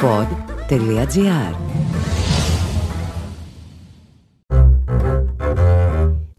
pod.gr 0.00 1.54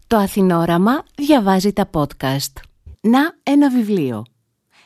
Το 0.06 0.16
Αθηνόραμα 0.16 1.04
διαβάζει 1.14 1.72
τα 1.72 1.90
podcast. 1.92 2.52
Να 3.00 3.20
ένα 3.42 3.70
βιβλίο. 3.70 4.24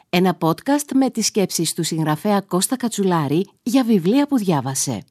Ένα 0.08 0.36
podcast 0.40 0.92
με 0.94 1.10
τις 1.10 1.26
σκέψεις 1.26 1.74
του 1.74 1.82
συγγραφέα 1.82 2.40
Κώστα 2.40 2.76
Κατσουλάρη 2.76 3.48
για 3.62 3.84
βιβλία 3.84 4.26
που 4.26 4.38
διάβασε. 4.38 5.02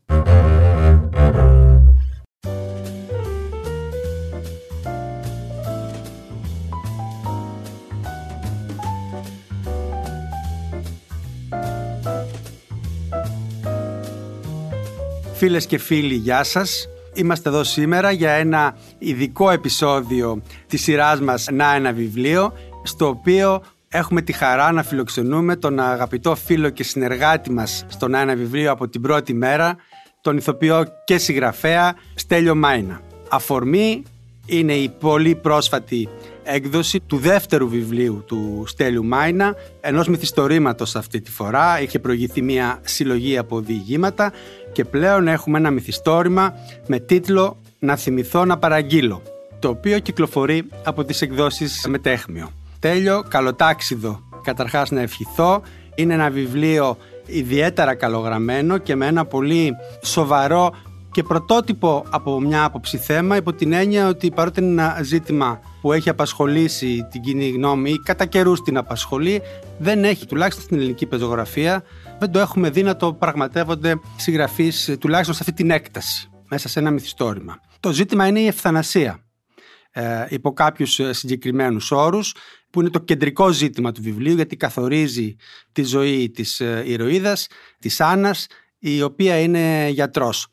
Φίλες 15.43 15.65
και 15.65 15.77
φίλοι, 15.77 16.13
γεια 16.13 16.43
σας. 16.43 16.87
Είμαστε 17.13 17.49
εδώ 17.49 17.63
σήμερα 17.63 18.11
για 18.11 18.31
ένα 18.31 18.77
ειδικό 18.97 19.49
επεισόδιο 19.49 20.41
της 20.67 20.81
σειράς 20.81 21.21
μας 21.21 21.47
«Να 21.51 21.75
ένα 21.75 21.91
βιβλίο», 21.93 22.53
στο 22.83 23.07
οποίο 23.07 23.63
έχουμε 23.89 24.21
τη 24.21 24.31
χαρά 24.31 24.71
να 24.71 24.83
φιλοξενούμε 24.83 25.55
τον 25.55 25.79
αγαπητό 25.79 26.35
φίλο 26.35 26.69
και 26.69 26.83
συνεργάτη 26.83 27.51
μας 27.51 27.85
στο 27.87 28.07
«Να 28.07 28.19
ένα 28.19 28.35
βιβλίο» 28.35 28.71
από 28.71 28.87
την 28.87 29.01
πρώτη 29.01 29.33
μέρα, 29.33 29.75
τον 30.21 30.37
ηθοποιό 30.37 30.85
και 31.05 31.17
συγγραφέα 31.17 31.95
Στέλιο 32.15 32.55
Μάινα. 32.55 33.01
Αφορμή 33.29 34.03
είναι 34.45 34.73
η 34.73 34.89
πολύ 34.89 35.35
πρόσφατη 35.35 36.09
έκδοση 36.43 36.99
του 36.99 37.17
δεύτερου 37.17 37.69
βιβλίου 37.69 38.23
του 38.27 38.63
Στέλιου 38.67 39.05
Μάινα, 39.05 39.55
ενός 39.81 40.07
μυθιστορήματος 40.07 40.95
αυτή 40.95 41.21
τη 41.21 41.31
φορά. 41.31 41.81
Είχε 41.81 41.99
προηγηθεί 41.99 42.41
μια 42.41 42.79
συλλογή 42.83 43.37
από 43.37 43.59
διηγήματα 43.59 44.31
και 44.73 44.85
πλέον 44.85 45.27
έχουμε 45.27 45.57
ένα 45.57 45.71
μυθιστόρημα 45.71 46.53
με 46.87 46.99
τίτλο 46.99 47.57
«Να 47.79 47.95
θυμηθώ 47.95 48.45
να 48.45 48.57
παραγγείλω», 48.57 49.21
το 49.59 49.69
οποίο 49.69 49.99
κυκλοφορεί 49.99 50.67
από 50.83 51.03
τις 51.03 51.21
εκδόσεις 51.21 51.85
Μετέχμιο. 51.89 52.51
Τέλειο, 52.79 53.23
καλοτάξιδο. 53.27 54.19
Καταρχάς 54.43 54.91
να 54.91 55.01
ευχηθώ. 55.01 55.61
Είναι 55.95 56.13
ένα 56.13 56.29
βιβλίο 56.29 56.97
ιδιαίτερα 57.25 57.95
καλογραμμένο 57.95 58.77
και 58.77 58.95
με 58.95 59.05
ένα 59.05 59.25
πολύ 59.25 59.71
σοβαρό 60.03 60.71
και 61.11 61.23
πρωτότυπο 61.23 62.05
από 62.09 62.39
μια 62.39 62.63
άποψη 62.63 62.97
θέμα 62.97 63.35
υπό 63.35 63.53
την 63.53 63.73
έννοια 63.73 64.07
ότι 64.07 64.31
παρότι 64.31 64.61
είναι 64.61 64.69
ένα 64.69 64.99
ζήτημα 65.03 65.59
που 65.81 65.91
έχει 65.93 66.09
απασχολήσει 66.09 67.07
την 67.11 67.21
κοινή 67.21 67.49
γνώμη 67.49 67.89
ή 67.91 67.99
κατά 67.99 68.25
καιρούς 68.25 68.61
την 68.61 68.77
απασχολεί, 68.77 69.41
δεν 69.77 70.03
έχει 70.03 70.25
τουλάχιστον 70.25 70.63
στην 70.63 70.77
ελληνική 70.77 71.05
πεζογραφία, 71.05 71.83
δεν 72.23 72.31
το 72.31 72.39
έχουμε 72.39 72.69
δει 72.69 72.83
να 72.83 72.95
το 72.95 73.13
πραγματεύονται 73.13 73.99
συγγραφείς 74.15 74.95
τουλάχιστον 74.99 75.35
σε 75.35 75.39
αυτή 75.43 75.53
την 75.53 75.71
έκταση, 75.71 76.29
μέσα 76.49 76.67
σε 76.67 76.79
ένα 76.79 76.91
μυθιστόρημα. 76.91 77.59
Το 77.79 77.91
ζήτημα 77.91 78.27
είναι 78.27 78.39
η 78.39 78.47
ευθανασία. 78.47 79.23
Ε, 79.91 80.25
υπό 80.29 80.53
κάποιους 80.53 80.99
συγκεκριμένους 81.09 81.91
όρους, 81.91 82.35
που 82.69 82.81
είναι 82.81 82.89
το 82.89 82.99
κεντρικό 82.99 83.51
ζήτημα 83.51 83.91
του 83.91 84.01
βιβλίου, 84.01 84.35
γιατί 84.35 84.57
καθορίζει 84.57 85.35
τη 85.71 85.83
ζωή 85.83 86.31
της 86.31 86.59
ε, 86.59 86.83
ηρωίδας, 86.85 87.47
της 87.79 88.01
Άννας, 88.01 88.47
η 88.79 89.01
οποία 89.01 89.39
είναι 89.39 89.87
γιατρός. 89.89 90.47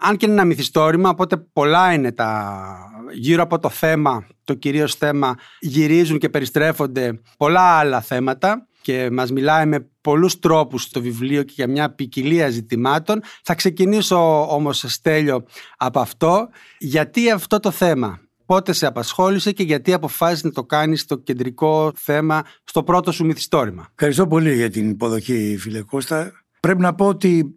Αν 0.00 0.16
και 0.16 0.24
είναι 0.24 0.34
ένα 0.34 0.44
μυθιστόρημα, 0.44 1.08
οπότε 1.08 1.36
πολλά 1.36 1.92
είναι 1.92 2.12
τα 2.12 2.68
γύρω 3.12 3.42
από 3.42 3.58
το 3.58 3.68
θέμα, 3.68 4.26
το 4.44 4.54
κυρίως 4.54 4.94
θέμα, 4.94 5.34
γυρίζουν 5.60 6.18
και 6.18 6.28
περιστρέφονται 6.28 7.20
πολλά 7.36 7.78
άλλα 7.78 8.00
θέματα 8.00 8.66
και 8.86 9.10
μας 9.10 9.32
μιλάει 9.32 9.66
με 9.66 9.88
πολλούς 10.00 10.38
τρόπους 10.38 10.82
στο 10.82 11.00
βιβλίο 11.00 11.42
και 11.42 11.52
για 11.56 11.68
μια 11.68 11.90
ποικιλία 11.90 12.48
ζητημάτων. 12.48 13.22
Θα 13.42 13.54
ξεκινήσω 13.54 14.50
όμως, 14.54 14.84
Στέλιο, 14.86 15.44
από 15.76 16.00
αυτό. 16.00 16.48
Γιατί 16.78 17.30
αυτό 17.30 17.60
το 17.60 17.70
θέμα, 17.70 18.20
πότε 18.46 18.72
σε 18.72 18.86
απασχόλησε 18.86 19.52
και 19.52 19.62
γιατί 19.62 19.92
αποφάσισες 19.92 20.44
να 20.44 20.50
το 20.50 20.64
κάνεις 20.64 21.04
το 21.04 21.16
κεντρικό 21.16 21.92
θέμα 21.96 22.42
στο 22.64 22.82
πρώτο 22.82 23.12
σου 23.12 23.24
μυθιστόρημα; 23.24 23.88
Ευχαριστώ 23.94 24.26
πολύ 24.26 24.54
για 24.54 24.70
την 24.70 24.90
υποδοχή, 24.90 25.56
φίλε 25.58 25.80
Κώστα. 25.80 26.32
Πρέπει 26.60 26.80
να 26.80 26.94
πω 26.94 27.06
ότι 27.06 27.54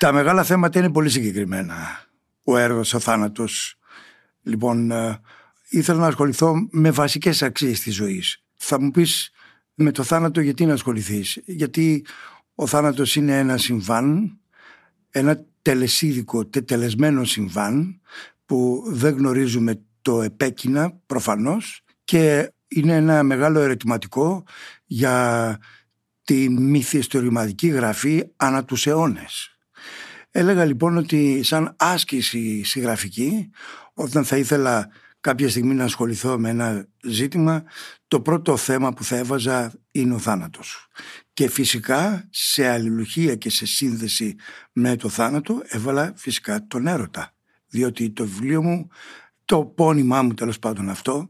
τα 0.00 0.12
μεγάλα 0.12 0.42
θέματα 0.42 0.78
είναι 0.78 0.90
πολύ 0.90 1.10
συγκεκριμένα. 1.10 1.74
Ο 2.44 2.56
έργος, 2.56 2.94
ο 2.94 2.98
θάνατος. 2.98 3.78
Λοιπόν, 4.42 4.90
ε, 4.90 5.20
ήθελα 5.68 5.98
να 5.98 6.06
ασχοληθώ 6.06 6.54
με 6.70 6.90
βασικές 6.90 7.42
αξίες 7.42 7.80
της 7.80 7.94
ζωής. 7.94 8.44
Θα 8.56 8.80
μου 8.80 8.90
πεις 8.90 9.32
με 9.82 9.90
το 9.90 10.02
θάνατο 10.02 10.40
γιατί 10.40 10.66
να 10.66 10.72
ασχοληθείς; 10.72 11.40
Γιατί 11.44 12.04
ο 12.54 12.66
θάνατος 12.66 13.16
είναι 13.16 13.38
ένα 13.38 13.56
συμβάν, 13.56 14.38
ένα 15.10 15.44
τελεσίδικο, 15.62 16.46
τετελεσμένο 16.46 17.24
συμβάν 17.24 18.00
που 18.46 18.84
δεν 18.86 19.16
γνωρίζουμε 19.16 19.80
το 20.02 20.22
επέκεινα 20.22 20.92
προφανώς 21.06 21.82
και 22.04 22.52
είναι 22.68 22.94
ένα 22.94 23.22
μεγάλο 23.22 23.60
ερωτηματικό 23.60 24.44
για 24.84 25.58
τη 26.24 26.48
μυθιστορηματική 26.48 27.68
γραφή 27.68 28.24
ανά 28.36 28.64
τους 28.64 28.86
αιώνες. 28.86 29.58
Έλεγα 30.30 30.64
λοιπόν 30.64 30.96
ότι 30.96 31.42
σαν 31.42 31.74
άσκηση 31.78 32.62
συγγραφική, 32.62 33.50
όταν 33.94 34.24
θα 34.24 34.36
ήθελα 34.36 34.88
κάποια 35.20 35.48
στιγμή 35.48 35.74
να 35.74 35.84
ασχοληθώ 35.84 36.38
με 36.38 36.48
ένα 36.48 36.86
ζήτημα, 37.02 37.64
το 38.08 38.20
πρώτο 38.20 38.56
θέμα 38.56 38.92
που 38.92 39.04
θα 39.04 39.16
έβαζα 39.16 39.72
είναι 39.90 40.14
ο 40.14 40.18
θάνατος. 40.18 40.88
Και 41.32 41.48
φυσικά 41.48 42.28
σε 42.30 42.68
αλληλουχία 42.68 43.34
και 43.34 43.50
σε 43.50 43.66
σύνδεση 43.66 44.36
με 44.72 44.96
το 44.96 45.08
θάνατο 45.08 45.62
έβαλα 45.64 46.12
φυσικά 46.16 46.66
τον 46.66 46.86
έρωτα. 46.86 47.34
Διότι 47.68 48.10
το 48.10 48.24
βιβλίο 48.24 48.62
μου, 48.62 48.88
το 49.44 49.64
πόνημά 49.64 50.22
μου 50.22 50.34
τέλος 50.34 50.58
πάντων 50.58 50.88
αυτό, 50.88 51.28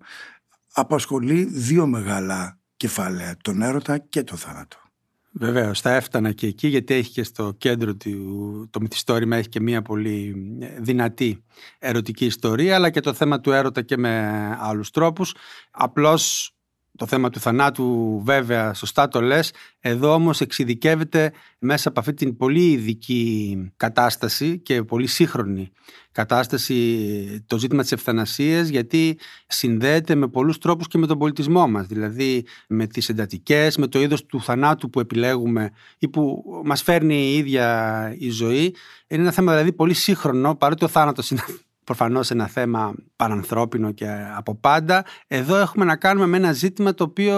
απασχολεί 0.72 1.44
δύο 1.44 1.86
μεγάλα 1.86 2.58
κεφάλαια, 2.76 3.36
τον 3.42 3.62
έρωτα 3.62 3.98
και 3.98 4.22
το 4.22 4.36
θάνατο. 4.36 4.89
Βεβαίως, 5.32 5.80
θα 5.80 5.94
έφτανα 5.94 6.32
και 6.32 6.46
εκεί 6.46 6.68
γιατί 6.68 6.94
έχει 6.94 7.10
και 7.10 7.22
στο 7.22 7.54
κέντρο 7.58 7.94
του 7.94 8.68
το 8.70 8.80
μυθιστόρημα 8.80 9.36
έχει 9.36 9.48
και 9.48 9.60
μια 9.60 9.82
πολύ 9.82 10.34
ε, 10.60 10.80
δυνατή 10.80 11.44
ερωτική 11.78 12.24
ιστορία 12.24 12.74
αλλά 12.74 12.90
και 12.90 13.00
το 13.00 13.12
θέμα 13.12 13.40
του 13.40 13.52
έρωτα 13.52 13.82
και 13.82 13.96
με 13.96 14.30
άλλους 14.60 14.90
τρόπους. 14.90 15.34
Απλώς 15.70 16.54
το 17.00 17.06
θέμα 17.06 17.30
του 17.30 17.40
θανάτου 17.40 18.20
βέβαια 18.24 18.74
σωστά 18.74 19.08
το 19.08 19.20
λες, 19.20 19.52
εδώ 19.80 20.14
όμως 20.14 20.40
εξειδικεύεται 20.40 21.32
μέσα 21.58 21.88
από 21.88 22.00
αυτή 22.00 22.14
την 22.14 22.36
πολύ 22.36 22.70
ειδική 22.70 23.72
κατάσταση 23.76 24.58
και 24.58 24.82
πολύ 24.82 25.06
σύγχρονη 25.06 25.72
κατάσταση 26.12 27.44
το 27.46 27.58
ζήτημα 27.58 27.82
της 27.82 27.92
ευθανασίας 27.92 28.68
γιατί 28.68 29.18
συνδέεται 29.46 30.14
με 30.14 30.28
πολλούς 30.28 30.58
τρόπους 30.58 30.86
και 30.88 30.98
με 30.98 31.06
τον 31.06 31.18
πολιτισμό 31.18 31.66
μας. 31.66 31.86
Δηλαδή 31.86 32.44
με 32.68 32.86
τις 32.86 33.08
εντατικές, 33.08 33.76
με 33.76 33.86
το 33.86 34.00
είδος 34.00 34.26
του 34.26 34.42
θανάτου 34.42 34.90
που 34.90 35.00
επιλέγουμε 35.00 35.70
ή 35.98 36.08
που 36.08 36.42
μας 36.64 36.82
φέρνει 36.82 37.14
η 37.14 37.36
ίδια 37.36 38.14
η 38.18 38.30
ζωή. 38.30 38.74
Είναι 39.08 39.22
ένα 39.22 39.30
θέμα 39.30 39.52
δηλαδή 39.52 39.72
πολύ 39.72 39.94
σύγχρονο 39.94 40.54
παρότι 40.54 40.84
ο 40.84 40.88
θάνατος 40.88 41.30
είναι 41.30 41.42
προφανώς 41.90 42.30
ένα 42.30 42.46
θέμα 42.46 42.94
παρανθρώπινο 43.16 43.92
και 43.92 44.06
από 44.36 44.54
πάντα. 44.54 45.04
Εδώ 45.26 45.56
έχουμε 45.56 45.84
να 45.84 45.96
κάνουμε 45.96 46.26
με 46.26 46.36
ένα 46.36 46.52
ζήτημα 46.52 46.94
το 46.94 47.04
οποίο 47.04 47.36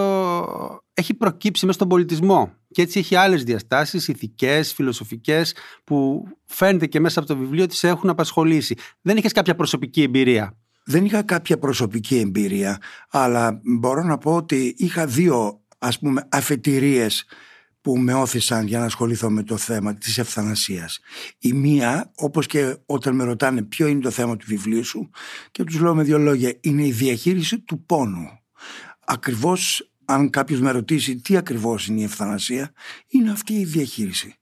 έχει 0.95 1.15
προκύψει 1.15 1.65
μέσα 1.67 1.77
στον 1.77 1.89
πολιτισμό 1.89 2.53
και 2.71 2.83
έτσι 2.83 2.99
έχει 2.99 3.15
άλλες 3.17 3.45
διαστάσεις, 3.45 4.09
ηθικές, 4.09 4.73
φιλοσοφικές 4.73 5.55
που 5.85 6.25
φαίνεται 6.47 6.87
και 6.87 7.01
μέσα 7.01 7.19
από 7.19 7.29
το 7.29 7.37
βιβλίο 7.37 7.65
ότι 7.65 7.75
σε 7.75 7.89
έχουν 7.89 8.11
απασχολήσει. 8.11 8.75
Δεν 9.01 9.17
είχες 9.17 9.33
κάποια 9.33 9.55
προσωπική 9.55 10.03
εμπειρία; 10.03 10.57
Δεν 10.85 11.05
είχα 11.05 11.23
κάποια 11.23 11.59
προσωπική 11.59 12.19
εμπειρία, 12.19 12.79
αλλά 13.11 13.61
μπορώ 13.63 14.03
να 14.03 14.19
πω 14.19 14.37
ότι 14.37 14.75
είχα 14.79 15.07
δύο 15.07 15.61
ας 15.79 15.99
πούμε 15.99 16.27
αφετηρίες 16.31 17.25
που 17.83 17.99
με 17.99 18.15
όθησαν 18.15 18.67
για 18.67 18.79
να 18.79 18.85
ασχοληθώ 18.85 19.31
με 19.31 19.43
το 19.43 19.57
θέμα 19.57 19.95
της 19.95 20.19
ευθανασίας. 20.19 20.99
Η 21.39 21.53
μία, 21.53 22.13
όπως 22.15 22.47
και 22.47 22.77
όταν 22.87 23.15
με 23.15 23.25
ρωτάνε 23.25 23.63
ποιο 23.63 23.87
είναι 23.87 24.01
το 24.01 24.11
θέμα 24.11 24.37
του 24.37 24.47
βιβλίου 24.49 24.85
σου 24.85 25.11
και 25.51 25.65
τους 25.65 25.81
λέω 25.81 25.95
με 25.95 26.03
δύο 26.03 26.19
λόγια, 26.19 26.57
είναι 26.61 26.87
η 26.87 26.93
διαχείριση 26.93 27.61
του 27.61 27.85
πόνου. 27.87 28.29
Ακριβώς 29.05 29.91
αν 30.05 30.31
κάποιος 30.31 30.61
με 30.61 30.71
ρωτήσει 30.71 31.21
τι 31.21 31.37
ακριβώς 31.37 31.87
είναι 31.87 32.01
η 32.01 32.05
ευθανασία, 32.05 32.73
είναι 33.09 33.31
αυτή 33.31 33.53
η 33.53 33.65
διαχείριση. 33.65 34.35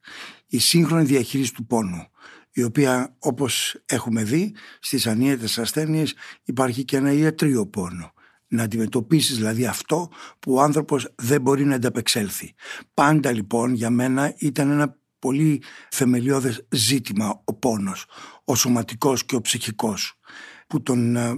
Η 0.46 0.58
σύγχρονη 0.58 1.04
διαχείριση 1.04 1.54
του 1.54 1.66
πόνου 1.66 2.10
η 2.52 2.62
οποία 2.62 3.16
όπως 3.18 3.82
έχουμε 3.86 4.24
δει 4.24 4.54
στις 4.80 5.06
ανίατες 5.06 5.58
ασθένειες 5.58 6.14
υπάρχει 6.44 6.84
και 6.84 6.96
ένα 6.96 7.12
ιατρείο 7.12 7.66
πόνο 7.66 8.12
να 8.50 8.62
αντιμετωπίσεις 8.62 9.36
δηλαδή 9.36 9.66
αυτό 9.66 10.08
που 10.38 10.54
ο 10.54 10.60
άνθρωπος 10.60 11.12
δεν 11.14 11.40
μπορεί 11.40 11.64
να 11.64 11.74
ανταπεξέλθει. 11.74 12.54
Πάντα 12.94 13.32
λοιπόν 13.32 13.74
για 13.74 13.90
μένα 13.90 14.34
ήταν 14.38 14.70
ένα 14.70 14.98
πολύ 15.18 15.62
θεμελιώδες 15.90 16.66
ζήτημα 16.68 17.42
ο 17.44 17.54
πόνος, 17.54 18.06
ο 18.44 18.54
σωματικός 18.54 19.24
και 19.24 19.34
ο 19.34 19.40
ψυχικός 19.40 20.18
που 20.66 20.82
τον 20.82 21.16
ε, 21.16 21.34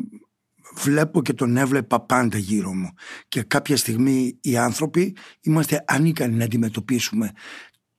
βλέπω 0.75 1.23
και 1.23 1.33
τον 1.33 1.57
έβλεπα 1.57 2.01
πάντα 2.01 2.39
γύρω 2.39 2.75
μου 2.75 2.93
και 3.29 3.43
κάποια 3.43 3.77
στιγμή 3.77 4.39
οι 4.41 4.57
άνθρωποι 4.57 5.17
είμαστε 5.41 5.85
ανίκανοι 5.87 6.37
να 6.37 6.45
αντιμετωπίσουμε 6.45 7.33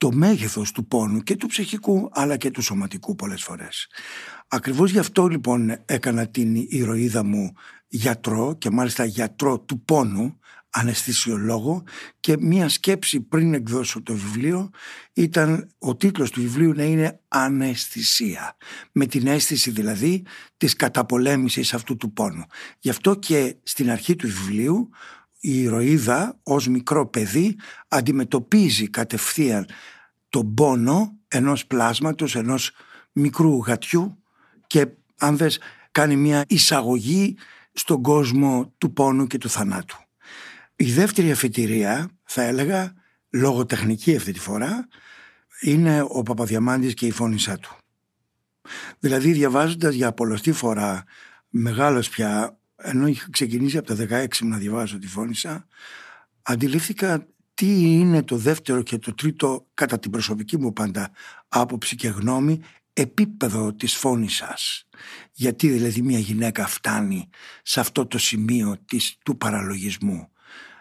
το 0.04 0.12
μέγεθος 0.12 0.72
του 0.72 0.86
πόνου 0.86 1.20
και 1.20 1.36
του 1.36 1.46
ψυχικού 1.46 2.08
αλλά 2.12 2.36
και 2.36 2.50
του 2.50 2.62
σωματικού 2.62 3.14
πολλές 3.14 3.42
φορές. 3.42 3.88
Ακριβώς 4.48 4.90
γι' 4.90 4.98
αυτό 4.98 5.26
λοιπόν 5.26 5.76
έκανα 5.84 6.26
την 6.26 6.54
ηρωίδα 6.68 7.24
μου 7.24 7.52
γιατρό 7.88 8.54
και 8.58 8.70
μάλιστα 8.70 9.04
γιατρό 9.04 9.60
του 9.60 9.84
πόνου 9.84 10.38
αναισθησιολόγο 10.70 11.82
και 12.20 12.36
μία 12.38 12.68
σκέψη 12.68 13.20
πριν 13.20 13.54
εκδώσω 13.54 14.02
το 14.02 14.14
βιβλίο 14.14 14.70
ήταν 15.12 15.68
ο 15.78 15.96
τίτλος 15.96 16.30
του 16.30 16.40
βιβλίου 16.40 16.72
να 16.72 16.82
είναι 16.82 17.20
«Αναισθησία» 17.28 18.56
με 18.92 19.06
την 19.06 19.26
αίσθηση 19.26 19.70
δηλαδή 19.70 20.26
της 20.56 20.76
καταπολέμησης 20.76 21.74
αυτού 21.74 21.96
του 21.96 22.12
πόνου. 22.12 22.44
Γι' 22.78 22.90
αυτό 22.90 23.14
και 23.14 23.56
στην 23.62 23.90
αρχή 23.90 24.16
του 24.16 24.26
βιβλίου 24.26 24.90
η 25.40 25.60
ηρωίδα 25.60 26.38
ως 26.42 26.68
μικρό 26.68 27.06
παιδί 27.06 27.56
αντιμετωπίζει 27.88 28.88
κατευθείαν 28.90 29.66
τον 30.34 30.54
πόνο 30.54 31.18
ενός 31.28 31.66
πλάσματος, 31.66 32.36
ενός 32.36 32.70
μικρού 33.12 33.56
γατιού 33.56 34.22
και 34.66 34.86
αν 35.18 35.36
δες 35.36 35.60
κάνει 35.90 36.16
μια 36.16 36.44
εισαγωγή 36.48 37.36
στον 37.72 38.02
κόσμο 38.02 38.72
του 38.78 38.92
πόνου 38.92 39.26
και 39.26 39.38
του 39.38 39.48
θανάτου. 39.48 39.96
Η 40.76 40.92
δεύτερη 40.92 41.30
αφιτηρία 41.30 42.10
θα 42.24 42.42
έλεγα 42.42 42.92
λογοτεχνική 43.30 44.16
αυτή 44.16 44.32
τη 44.32 44.38
φορά 44.40 44.88
είναι 45.60 46.06
ο 46.08 46.22
Παπαδιαμάντης 46.22 46.94
και 46.94 47.06
η 47.06 47.10
φώνησά 47.10 47.58
του. 47.58 47.76
Δηλαδή 48.98 49.32
διαβάζοντας 49.32 49.94
για 49.94 50.12
πολλωστή 50.12 50.52
φορά 50.52 51.04
μεγάλος 51.48 52.08
πια 52.08 52.58
ενώ 52.76 53.06
είχα 53.06 53.26
ξεκινήσει 53.30 53.78
από 53.78 53.94
τα 53.94 54.06
16 54.10 54.38
μου 54.42 54.48
να 54.48 54.56
διαβάζω 54.56 54.98
τη 54.98 55.06
φώνησα 55.06 55.66
αντιλήφθηκα 56.42 57.26
τι 57.54 57.82
είναι 57.82 58.22
το 58.22 58.36
δεύτερο 58.36 58.82
και 58.82 58.98
το 58.98 59.14
τρίτο 59.14 59.66
κατά 59.74 59.98
την 59.98 60.10
προσωπική 60.10 60.58
μου 60.58 60.72
πάντα 60.72 61.10
άποψη 61.48 61.96
και 61.96 62.08
γνώμη 62.08 62.60
επίπεδο 62.92 63.72
της 63.72 63.94
φώνησας. 63.94 64.88
Γιατί 65.32 65.68
δηλαδή 65.68 66.02
μια 66.02 66.18
γυναίκα 66.18 66.66
φτάνει 66.66 67.28
σε 67.62 67.80
αυτό 67.80 68.06
το 68.06 68.18
σημείο 68.18 68.76
της, 68.84 69.16
του 69.24 69.36
παραλογισμού; 69.36 70.28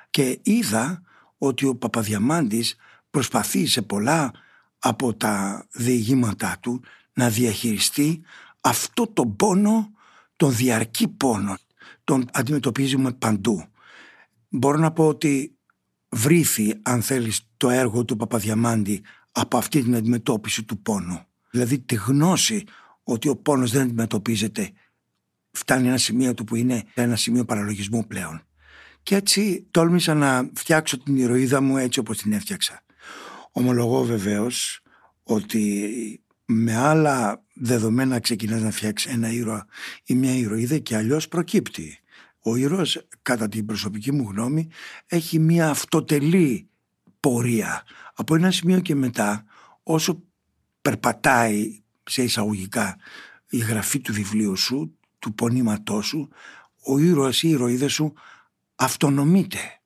Και 0.09 0.39
είδα 0.43 1.01
ότι 1.37 1.65
ο 1.65 1.75
Παπαδιαμάντης 1.75 2.75
προσπαθεί 3.09 3.65
σε 3.65 3.81
πολλά 3.81 4.31
από 4.79 5.13
τα 5.13 5.65
διηγήματά 5.71 6.57
του 6.61 6.83
να 7.13 7.29
διαχειριστεί 7.29 8.21
αυτό 8.61 9.07
το 9.07 9.25
πόνο, 9.27 9.91
τον 10.35 10.55
διαρκή 10.55 11.07
πόνο. 11.07 11.57
Τον 12.03 12.25
αντιμετωπίζουμε 12.33 13.13
παντού. 13.13 13.63
Μπορώ 14.49 14.77
να 14.77 14.91
πω 14.91 15.07
ότι 15.07 15.57
βρήθη, 16.13 16.80
αν 16.81 17.01
θέλεις, 17.01 17.48
το 17.57 17.69
έργο 17.69 18.06
του 18.06 18.15
Παπαδιαμάντη 18.15 19.01
από 19.31 19.57
αυτή 19.57 19.81
την 19.83 19.95
αντιμετώπιση 19.95 20.63
του 20.63 20.81
πόνου. 20.81 21.19
Δηλαδή 21.51 21.80
τη 21.80 21.95
γνώση 21.95 22.63
ότι 23.04 23.30
ο 23.30 23.36
πόνος 23.36 23.71
δεν 23.71 23.81
αντιμετωπίζεται 23.81 24.71
φτάνει 25.51 25.88
ένα 25.88 25.98
σημείο 25.98 26.33
του 26.33 26.44
που 26.44 26.56
είναι 26.56 26.83
ένα 26.94 27.15
σημείο 27.15 27.45
παραλογισμού 27.45 28.07
πλέον. 28.07 28.42
Και 29.04 29.15
έτσι 29.15 29.68
τόλμησα 29.71 30.13
να 30.13 30.50
φτιάξω 30.54 30.98
την 30.98 31.18
ηρωίδα 31.18 31.62
μου 31.62 31.77
έτσι 31.77 32.00
όπως 32.00 32.18
την 32.18 32.33
έφτιαξα. 32.33 32.83
Ομολογώ 33.51 34.04
βεβαίως 34.04 34.81
ότι 35.24 36.24
με 36.45 36.75
άλλα 36.75 37.44
δεδομένα 37.54 38.19
ξεκινάς 38.19 38.62
να 38.62 38.71
φτιάξεις 38.71 39.12
ένα 39.12 39.31
ήρωα 39.31 39.68
ή 40.06 40.13
μια 40.13 40.36
ηρωίδα 40.36 40.77
και 40.77 40.95
αλλιώς 40.95 41.27
προκύπτει. 41.27 41.98
Ο 42.44 42.56
ήρωας 42.56 43.06
κατά 43.22 43.50
την 43.50 43.66
προσωπική 43.66 44.12
μου 44.12 44.30
γνώμη 44.30 44.69
έχει 45.06 45.40
μια 45.40 45.69
αυτοτελή 45.69 46.69
πορεία. 47.19 47.84
Από 48.13 48.36
ένα 48.36 48.51
σημείο 48.51 48.80
και 48.80 48.95
μετά 48.95 49.45
όσο 49.84 50.24
περπατάει 50.81 51.81
σε 52.04 52.24
εισαγωγικά 52.24 52.98
η 53.50 53.57
γραφή 53.57 54.00
του 54.00 54.13
βιβλίου 54.13 54.56
σου, 54.57 54.98
του 55.19 55.34
πονήματός 55.34 56.06
σου, 56.06 56.30
ο 56.86 57.00
ήρωας 57.00 57.44
ή 57.44 57.48
η 57.48 57.51
ηρωίδα 57.51 57.88
σου 57.88 58.13
αυτονομείται 58.75 59.81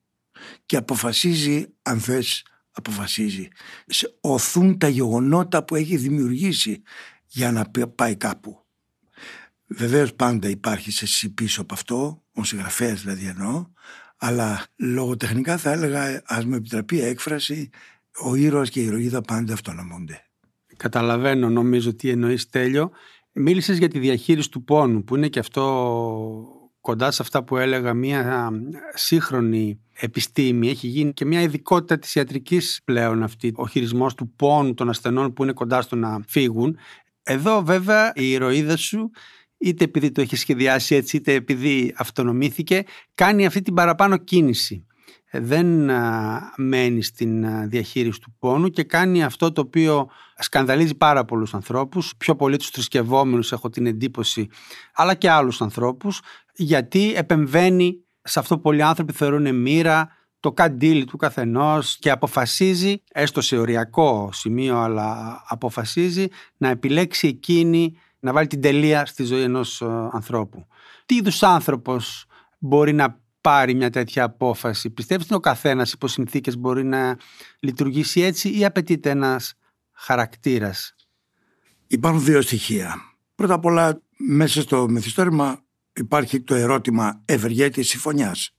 και 0.66 0.78
αποφασίζει, 0.78 1.66
αν 1.82 2.00
θες 2.00 2.46
αποφασίζει, 2.72 3.48
σε 3.86 4.18
οθούν 4.22 4.78
τα 4.78 4.88
γεγονότα 4.88 5.64
που 5.64 5.76
έχει 5.76 5.98
δημιουργήσει 5.98 6.82
για 7.26 7.52
να 7.52 7.72
πάει 7.96 8.16
κάπου. 8.16 8.66
Βεβαίως 9.68 10.14
πάντα 10.14 10.50
υπάρχει 10.50 10.92
σε 10.92 11.06
εσύ 11.06 11.30
πίσω 11.34 11.62
από 11.62 11.74
αυτό, 11.74 12.24
ο 12.38 12.44
συγγραφέας 12.44 13.02
δηλαδή 13.02 13.26
εννοώ, 13.26 13.66
αλλά 14.18 14.66
λογοτεχνικά 14.76 15.58
θα 15.58 15.72
έλεγα, 15.72 16.22
ας 16.26 16.46
με 16.46 16.56
επιτραπεί 16.56 17.02
έκφραση, 17.02 17.70
ο 18.26 18.36
ήρωας 18.36 18.70
και 18.70 18.80
η 18.80 18.84
ηρωίδα 18.84 19.22
πάντα 19.22 19.54
αυτονομούνται. 19.54 20.22
Καταλαβαίνω 20.78 21.50
νομίζω 21.50 21.94
τι 21.94 22.10
εννοείς 22.10 22.50
τέλειο. 22.50 22.92
Μίλησες 23.32 23.78
για 23.78 23.88
τη 23.88 24.00
διαχείριση 24.00 24.50
του 24.50 24.64
πόνου 24.64 25.04
που 25.04 25.16
είναι 25.16 25.28
και 25.28 25.40
αυτό 25.40 25.64
κοντά 26.82 27.12
σε 27.12 27.22
αυτά 27.22 27.44
που 27.44 27.58
έλεγα 27.58 27.94
μια 27.94 28.52
σύγχρονη 28.94 29.80
επιστήμη. 29.94 30.70
Έχει 30.70 30.88
γίνει 30.88 31.14
και 31.14 31.26
μια 31.26 31.42
ειδικότητα 31.42 32.00
της 32.00 32.16
ιατρικής 32.16 32.82
πλέον 32.84 33.24
αυτή. 33.24 33.54
Ο 33.56 33.68
χειρισμός 33.68 34.14
του 34.14 34.34
πόνου 34.36 34.74
των 34.74 34.90
ασθενών 34.90 35.34
που 35.34 35.44
είναι 35.44 35.54
κοντά 35.54 35.82
στο 35.82 35.96
να 35.96 36.20
φύγουν. 36.28 36.78
Εδώ 37.24 37.64
βέβαια 37.64 38.12
η 38.16 38.32
ηρωίδα 38.32 38.78
σου 38.78 39.12
είτε 39.58 39.84
επειδή 39.84 40.12
το 40.12 40.22
έχει 40.22 40.36
σχεδιάσει 40.36 40.96
έτσι 40.96 41.18
είτε 41.18 41.34
επειδή 41.34 41.94
αυτονομήθηκε 41.98 42.84
κάνει 43.16 43.46
αυτή 43.46 43.62
την 43.62 43.74
παραπάνω 43.74 44.18
κίνηση. 44.18 44.86
Δεν 45.32 45.90
μένει 46.58 47.04
στην 47.04 47.46
διαχείριση 47.70 48.20
του 48.22 48.36
πόνου 48.40 48.70
και 48.70 48.84
κάνει 48.84 49.24
αυτό 49.24 49.52
το 49.52 49.62
οποίο 49.62 50.10
σκανδαλίζει 50.38 50.96
πάρα 50.96 51.26
πολλούς 51.26 51.54
ανθρώπους, 51.54 52.14
πιο 52.18 52.36
πολύ 52.36 52.58
τους 52.58 52.70
θρησκευόμενους 52.70 53.52
έχω 53.52 53.70
την 53.70 53.86
εντύπωση, 53.86 54.48
αλλά 54.94 55.14
και 55.14 55.30
άλλους 55.30 55.62
ανθρώπους, 55.62 56.22
γιατί 56.56 57.14
επεμβαίνει 57.16 58.04
σε 58.22 58.40
αυτό 58.40 58.56
που 58.56 58.62
πολλοί 58.62 58.82
άνθρωποι 58.82 59.14
θεωρούν 59.14 59.56
μοίρα, 59.56 60.10
το 60.40 60.52
καντήλι 60.52 61.06
του 61.06 61.18
καθενός 61.18 61.98
και 62.00 62.12
αποφασίζει, 62.12 63.04
έστω 63.12 63.42
σε 63.42 63.58
οριακό 63.58 64.30
σημείο, 64.34 64.78
αλλά 64.78 65.42
αποφασίζει 65.48 66.28
να 66.58 66.70
επιλέξει 66.70 67.28
εκείνη, 67.28 67.98
να 68.20 68.34
βάλει 68.34 68.48
την 68.48 68.62
τελεία 68.62 69.06
στη 69.06 69.24
ζωή 69.24 69.42
ενός 69.42 69.82
ανθρώπου. 70.12 70.68
Τι 71.06 71.16
είδους 71.16 71.44
άνθρωπος 71.44 72.26
μπορεί 72.60 72.94
να 72.94 73.22
πάρει 73.42 73.76
μια 73.76 73.90
τέτοια 73.90 74.24
απόφαση; 74.24 74.90
Πιστεύεις 74.90 75.26
ότι 75.26 75.34
ο 75.34 75.40
καθένας 75.40 75.92
υπό 75.92 76.08
συνθήκες 76.08 76.58
μπορεί 76.58 76.84
να 76.84 77.18
λειτουργήσει 77.60 78.22
έτσι 78.22 78.58
ή 78.58 78.66
απαιτείται 78.66 79.10
ένας 79.10 79.54
χαρακτήρας; 79.92 80.96
Υπάρχουν 81.88 82.24
δύο 82.24 82.42
στοιχεία. 82.42 82.96
Πρώτα 83.36 83.54
απ' 83.54 83.66
όλα 83.66 84.02
μέσα 84.18 84.62
στο 84.62 84.90
μυθιστόρημα 84.90 85.66
υπάρχει 85.94 86.42
το 86.42 86.56
ερώτημα 86.56 87.22
ευεργέτης 87.26 87.94
ή 87.94 87.98
φωνιάς. 87.98 88.52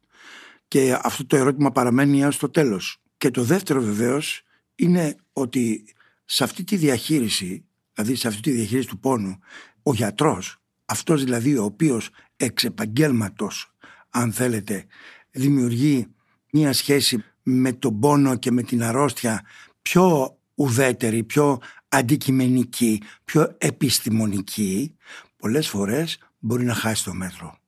Και 0.68 0.98
αυτό 1.02 1.26
το 1.26 1.36
ερώτημα 1.36 1.70
παραμένει 1.70 2.22
έως 2.22 2.36
το 2.36 2.50
τέλος. 2.50 2.98
Και 3.16 3.30
το 3.30 3.42
δεύτερο 3.42 3.80
βεβαίως 3.80 4.42
είναι 4.74 5.16
ότι 5.32 5.84
σε 6.24 6.44
αυτή 6.44 6.64
τη 6.64 6.76
διαχείριση, 6.76 7.67
δηλαδή 7.98 8.20
σε 8.20 8.28
αυτή 8.28 8.40
τη 8.40 8.50
διαχείριση 8.50 8.88
του 8.88 8.98
πόνου, 8.98 9.38
ο 9.82 9.94
γιατρός, 9.94 10.60
αυτός 10.84 11.24
δηλαδή 11.24 11.56
ο 11.56 11.64
οποίος 11.64 12.10
εξ 12.36 12.64
επαγγέλματος 12.64 13.72
αν 14.10 14.32
θέλετε, 14.32 14.86
δημιουργεί 15.30 16.06
μία 16.52 16.72
σχέση 16.72 17.24
με 17.42 17.72
τον 17.72 18.00
πόνο 18.00 18.36
και 18.36 18.50
με 18.50 18.62
την 18.62 18.82
αρρώστια 18.82 19.44
πιο 19.82 20.36
ουδέτερη, 20.54 21.24
πιο 21.24 21.58
αντικειμενική, 21.88 23.02
πιο 23.24 23.54
επιστημονική, 23.58 24.96
πολλές 25.36 25.68
φορές 25.68 26.18
μπορεί 26.38 26.64
να 26.64 26.74
χάσει 26.74 27.04
το 27.04 27.14
μέτρο. 27.14 27.58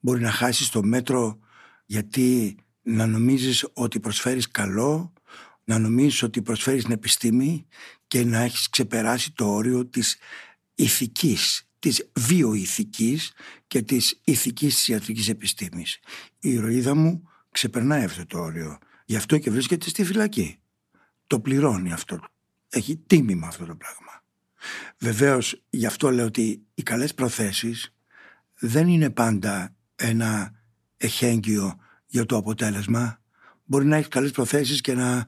Μπορεί 0.00 0.20
να 0.20 0.30
χάσεις 0.30 0.68
το 0.68 0.82
μέτρο 0.82 1.38
γιατί 1.86 2.56
να 2.82 3.06
νομίζεις 3.06 3.68
ότι 3.72 4.00
προσφέρεις 4.00 4.50
καλό, 4.50 5.12
να 5.66 5.78
νομίζεις 5.78 6.22
ότι 6.22 6.42
προσφέρεις 6.42 6.82
την 6.82 6.92
επιστήμη 6.92 7.66
και 8.06 8.24
να 8.24 8.38
έχεις 8.38 8.68
ξεπεράσει 8.68 9.32
το 9.32 9.54
όριο 9.54 9.86
της 9.86 10.16
ηθικής 10.74 11.66
της 11.78 12.10
βιοηθικής 12.12 13.32
και 13.66 13.82
της 13.82 14.20
ηθικής 14.24 14.74
της 14.74 14.88
ιατρικής 14.88 15.28
επιστήμης. 15.28 15.98
Η 16.38 16.50
ηρωίδα 16.50 16.94
μου 16.94 17.28
ξεπερνάει 17.50 18.04
αυτό 18.04 18.26
το 18.26 18.38
όριο. 18.38 18.78
Γι' 19.04 19.16
αυτό 19.16 19.38
και 19.38 19.50
βρίσκεται 19.50 19.88
στη 19.88 20.04
φυλακή. 20.04 20.58
Το 21.26 21.40
πληρώνει 21.40 21.92
αυτό. 21.92 22.20
Έχει 22.68 22.96
τίμημα 22.96 23.46
αυτό 23.46 23.64
το 23.64 23.74
πράγμα. 23.74 24.24
Βεβαίως 24.98 25.62
γι' 25.70 25.86
αυτό 25.86 26.10
λέω 26.10 26.26
ότι 26.26 26.62
οι 26.74 26.82
καλές 26.82 27.14
προθέσεις 27.14 27.94
δεν 28.58 28.88
είναι 28.88 29.10
πάντα 29.10 29.74
ένα 29.96 30.52
εχέγγυο 30.96 31.76
για 32.06 32.26
το 32.26 32.36
αποτέλεσμα. 32.36 33.20
Μπορεί 33.64 33.86
να 33.86 33.96
έχεις 33.96 34.08
καλές 34.08 34.30
προθέσεις 34.30 34.80
και 34.80 34.94
να 34.94 35.26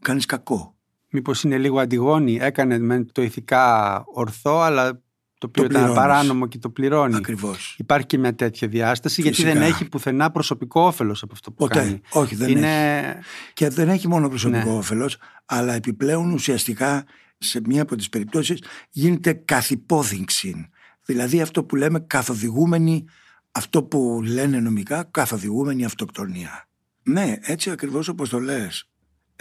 κάνεις 0.00 0.26
κακό. 0.26 0.74
Μήπως 1.10 1.42
είναι 1.42 1.58
λίγο 1.58 1.78
αντιγόνη, 1.80 2.38
έκανε 2.40 3.04
το 3.04 3.22
ηθικά 3.22 4.02
ορθό 4.06 4.60
αλλά 4.60 5.02
το 5.38 5.46
οποίο 5.46 5.62
Το 5.62 5.68
ήταν 5.70 5.82
πληρώνεις. 5.84 5.94
παράνομο 6.08 6.46
και 6.46 6.58
το 6.58 6.70
πληρώνει. 6.70 7.16
Ακριβώς. 7.16 7.74
Υπάρχει 7.78 8.06
και 8.06 8.18
μια 8.18 8.34
τέτοια 8.34 8.68
διάσταση, 8.68 9.22
γιατί 9.22 9.36
Φυσικά. 9.36 9.54
δεν 9.58 9.62
έχει 9.68 9.88
πουθενά 9.88 10.30
προσωπικό 10.30 10.80
όφελος 10.80 11.22
από 11.22 11.32
αυτό 11.32 11.50
που 11.50 11.56
Ποτέ. 11.56 11.78
κάνει. 11.78 12.00
Όχι, 12.12 12.34
δεν 12.34 12.48
είναι... 12.48 12.98
έχει. 12.98 13.18
Και 13.52 13.68
δεν 13.68 13.88
έχει 13.88 14.08
μόνο 14.08 14.28
προσωπικό 14.28 14.70
Ναι. 14.70 14.76
όφελος, 14.76 15.16
αλλά 15.44 15.72
επιπλέον 15.74 16.32
ουσιαστικά 16.32 17.04
σε 17.38 17.60
μία 17.64 17.82
από 17.82 17.96
τις 17.96 18.08
περιπτώσεις 18.08 18.62
γίνεται 18.90 19.32
καθυπόδειξη. 19.32 20.68
Δηλαδή 21.04 21.40
αυτό 21.40 21.64
που 21.64 21.76
λέμε 21.76 22.00
καθοδηγούμενη, 22.00 23.04
αυτό 23.52 23.82
που 23.82 24.20
λένε 24.24 24.60
νομικά 24.60 25.04
καθοδηγούμενη 25.10 25.84
αυτοκτονία. 25.84 26.68
Ναι, 27.02 27.34
έτσι 27.40 27.70
ακριβώς 27.70 28.08
όπως 28.08 28.28
το 28.28 28.38
λες. 28.40 28.88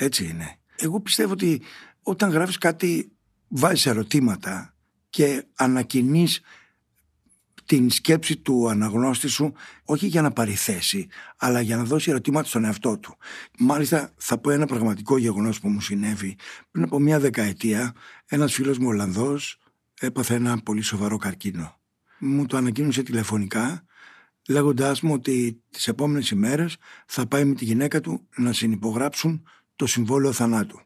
Έτσι 0.02 0.26
είναι. 0.26 0.56
Εγώ 0.76 1.00
πιστεύω 1.00 1.32
ότι 1.32 1.62
όταν 2.02 2.30
γράφεις 2.30 2.58
κάτι 2.58 3.12
βάζεις 3.48 3.86
ερωτήματα 3.86 4.76
και 5.10 5.46
ανακοινείς 5.56 6.42
την 7.66 7.90
σκέψη 7.90 8.38
του 8.38 8.70
αναγνώστη 8.70 9.28
σου 9.28 9.54
όχι 9.84 10.08
για 10.08 10.22
να 10.22 10.32
πάρει 10.32 10.54
θέση, 10.54 11.08
αλλά 11.38 11.62
για 11.62 11.78
να 11.78 11.84
δώσει 11.84 12.10
ερωτήματα 12.10 12.48
στον 12.48 12.64
εαυτό 12.64 12.98
του. 12.98 13.18
Μάλιστα 13.60 14.14
θα 14.18 14.38
πω 14.38 14.50
ένα 14.50 14.66
πραγματικό 14.66 15.18
γεγονός 15.18 15.60
που 15.60 15.70
μου 15.70 15.82
συνέβη. 15.82 16.36
Πριν 16.72 16.84
από 16.84 17.00
μια 17.00 17.20
δεκαετία 17.20 17.94
ένας 18.26 18.54
φίλος 18.54 18.78
μου 18.78 18.88
Ολλανδός 18.88 19.58
έπαθε 20.00 20.34
ένα 20.34 20.58
πολύ 20.58 20.82
σοβαρό 20.82 21.18
καρκίνο. 21.18 21.80
Μου 22.20 22.46
το 22.46 22.58
ανακοίνωσε 22.58 23.04
τηλεφωνικά 23.04 23.84
λέγοντάς 24.50 25.02
μου 25.02 25.14
ότι 25.14 25.64
τις 25.70 25.88
επόμενες 25.88 26.30
ημέρες 26.30 26.78
θα 27.06 27.28
πάει 27.28 27.46
με 27.46 27.56
τη 27.56 27.66
γυναίκα 27.66 28.02
του 28.02 28.28
να 28.38 28.54
συνυπογράψουν 28.54 29.44
το 29.80 29.86
συμβόλαιο 29.86 30.32
θανάτου. 30.32 30.80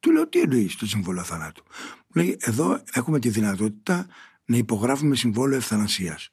Του 0.00 0.12
λέω 0.12 0.28
τι 0.28 0.40
εννοείς 0.40 0.76
το 0.76 0.86
συμβόλαιο 0.86 1.24
θανάτου; 1.24 1.62
Μου 2.06 2.22
λέει 2.22 2.36
εδώ 2.40 2.82
έχουμε 2.92 3.18
τη 3.18 3.28
δυνατότητα 3.28 4.06
να 4.44 4.56
υπογράφουμε 4.56 5.16
συμβόλαιο 5.16 5.58
ευθανασίας. 5.58 6.32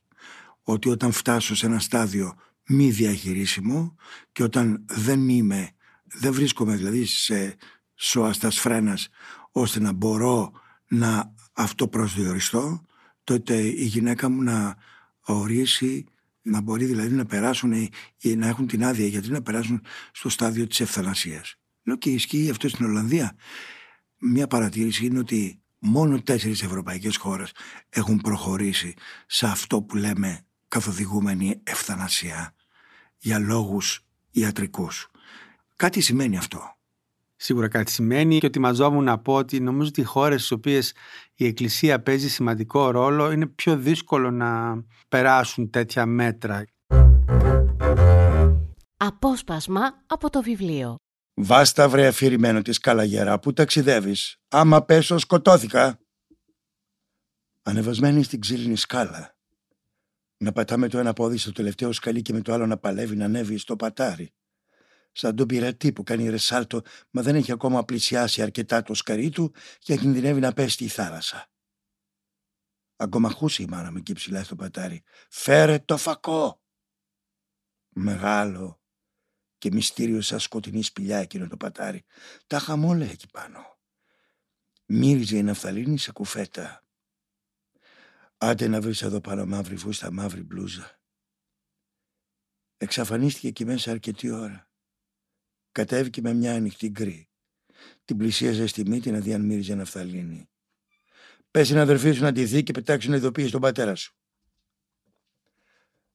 Ότι 0.63 0.89
όταν 0.89 1.12
φτάσω 1.12 1.55
σε 1.55 1.65
ένα 1.65 1.79
στάδιο 1.79 2.36
μη 2.67 2.89
διαχειρίσιμο 2.89 3.96
και 4.32 4.43
όταν 4.43 4.86
δεν 4.89 5.29
είμαι, 5.29 5.72
δεν 6.03 6.34
βρίσκομαι 6.34 6.75
δηλαδή 6.75 7.05
σε 7.05 7.55
σώαστας 7.96 8.60
φρένας 8.60 9.10
ώστε 9.51 9.79
να 9.79 9.91
μπορώ 9.91 10.51
να 10.88 11.34
αυτοπροσδιοριστώ 11.53 12.86
τότε 13.24 13.62
η 13.62 13.86
γυναίκα 13.86 14.29
μου 14.29 14.41
να 14.41 14.75
ορίσει 15.22 16.05
να 16.41 16.62
μπορεί 16.62 16.86
δηλαδή 16.86 17.15
να 17.15 17.25
περάσουν 17.25 17.72
ή 17.72 17.89
ή 18.17 18.36
να 18.36 18.48
έχουν 18.48 18.67
την 18.67 18.86
άδεια 18.86 19.08
γιατί 19.08 19.29
να 19.29 19.41
περάσουν 19.41 19.82
στο 20.12 20.29
στάδιο 20.29 20.67
της 20.67 20.79
ευθανασίας. 20.79 21.58
Λέω 21.84 21.96
και 21.96 22.10
ισχύει 22.10 22.50
αυτό 22.50 22.70
στην 22.70 22.86
Ολλανδία. 22.86 23.36
Μια 24.20 24.48
παρατήρηση 24.48 25.06
είναι 25.06 25.20
ότι 25.20 25.62
μόνο 25.80 26.22
τέσσερις 26.22 26.63
ευρωπαϊκές 26.63 27.18
χώρες 27.18 27.52
έχουν 27.90 28.18
προχωρήσει 28.18 28.94
σε 29.25 29.46
αυτό 29.46 29.82
που 29.82 29.96
λέμε 29.96 30.46
καθοδηγούμενη 30.68 31.62
ευθανασία 31.63 32.54
για 33.18 33.40
λόγους 33.40 34.06
ιατρικούς. 34.32 35.08
Κάτι 35.75 36.02
σημαίνει 36.02 36.38
αυτό. 36.38 36.78
Σίγουρα 37.36 37.68
κάτι 37.68 37.92
σημαίνει 37.92 38.38
και 38.38 38.46
ότι 38.46 38.60
μαζόμουν 38.60 39.04
να 39.04 39.20
πω 39.20 39.34
ότι 39.34 39.60
νομίζω 39.60 39.88
ότι 39.88 40.02
οι 40.02 40.04
χώρες 40.04 40.40
στις 40.40 40.52
οποίες 40.52 40.94
η 41.36 41.46
Εκκλησία 41.46 42.02
παίζει 42.02 42.30
σημαντικό 42.30 42.92
ρόλο 42.92 43.32
είναι 43.32 43.48
πιο 43.48 43.78
δύσκολο 43.78 44.32
να 44.32 44.84
περάσουν 45.08 45.70
τέτοια 45.70 46.06
μέτρα. 46.06 46.66
Απόσπασμα 48.98 49.82
από 50.08 50.30
το 50.30 50.42
βιβλίο. 50.42 50.96
Βάστα 51.36 51.90
βρε 51.90 52.08
αφηρημένο 52.08 52.62
της 52.62 52.78
καλαγέρα 52.78 53.40
που 53.40 53.54
ταξιδεύεις. 53.54 54.38
Άμα 54.48 54.86
πέσω 54.86 55.18
σκοτώθηκα. 55.18 56.00
Ανεβασμένη 57.62 58.24
στην 58.24 58.40
ξύλινη 58.40 58.75
σκάλα. 58.75 59.38
Να 60.38 60.52
πατάμε 60.52 60.88
το 60.88 60.98
ένα 60.98 61.13
πόδι 61.13 61.38
στο 61.38 61.52
τελευταίο 61.52 61.92
σκαλί 61.92 62.22
και 62.22 62.34
με 62.34 62.42
το 62.42 62.54
άλλο 62.54 62.66
να 62.66 62.78
παλεύει 62.78 63.16
να 63.16 63.25
ανέβει 63.25 63.58
στο 63.58 63.75
πατάρι. 63.75 64.34
Σαν 65.12 65.36
τον 65.36 65.48
πειρατή 65.48 65.94
που 65.94 66.04
κάνει 66.04 66.30
ρεσάλτο 66.30 66.82
μα 67.10 67.22
δεν 67.22 67.36
έχει 67.36 67.52
ακόμα 67.52 67.86
πλησιάσει 67.86 68.42
αρκετά 68.42 68.82
το 68.82 68.94
σκαρί 68.94 69.30
του 69.30 69.54
και 69.80 69.98
κινδυνεύει 69.98 70.40
να 70.40 70.54
πέσει 70.54 70.70
στη 70.70 70.88
θάλασσα. 70.88 71.48
Αγκομαχούσε 72.96 73.63
η 73.63 73.66
μάνα 73.66 73.92
μου 73.92 73.98
εκεί 73.98 74.13
ψηλά 74.13 74.44
στο 74.44 74.56
πατάρι. 74.56 75.04
Φέρε 75.30 75.80
το 75.80 75.98
φακό. 75.98 76.62
Μεγάλο, 77.96 78.83
και 79.63 79.72
μυστήριος 79.72 80.25
σαν 80.25 80.39
σκοτεινή 80.39 80.84
σπηλιά 80.84 81.17
εκείνο 81.17 81.48
το 81.48 81.58
πατάρι. 81.58 82.03
Τα 82.48 82.58
είχαμε 82.58 82.86
όλα 82.86 83.05
εκεί 83.05 83.27
πάνω. 83.32 83.77
Μύριζε 84.86 85.38
η 85.38 85.43
ναυταλίνη 85.43 85.98
σε 85.98 86.12
κουφέτα. 86.12 86.84
Άντε 88.38 88.67
να 88.67 88.82
βρεις 88.82 89.01
εδώ 89.01 89.22
πάνω 89.22 89.46
μαύρη 89.46 89.75
φούστα, 89.75 90.12
μαύρη 90.12 90.41
μπλούζα. 90.41 91.00
Εξαφανίστηκε 92.77 93.48
εκεί 93.48 93.65
μέσα 93.65 93.91
αρκετή 93.91 94.29
ώρα. 94.29 94.70
Κατέβηκε 95.72 96.22
με 96.22 96.34
μια 96.34 96.53
ανοιχτή 96.53 96.89
γκρι. 96.89 97.29
Την 98.05 98.17
πλησίαζε 98.17 98.67
στη 98.67 98.86
μύτη 98.86 99.12
να 99.12 99.20
δει 99.20 99.34
αν 99.34 99.41
μύριζε 99.41 99.75
ναυταλίνη. 99.75 100.50
Πες 101.51 101.67
στην 101.67 101.79
αδερφή 101.79 102.12
σου 102.12 102.22
να 102.22 102.32
τη 102.32 102.43
δει 102.43 102.63
και 102.63 102.72
πετάξεις 102.72 103.10
να 103.10 103.15
ειδοποιήσει 103.15 103.51
τον 103.51 103.62
πατέρα 103.62 103.96
σου. 103.96 104.15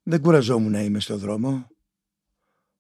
Δεν 0.02 0.21
κουραζόμουν 0.21 0.71
να 0.71 0.81
είμαι 0.81 1.00
στο 1.00 1.17
δρόμο. 1.17 1.76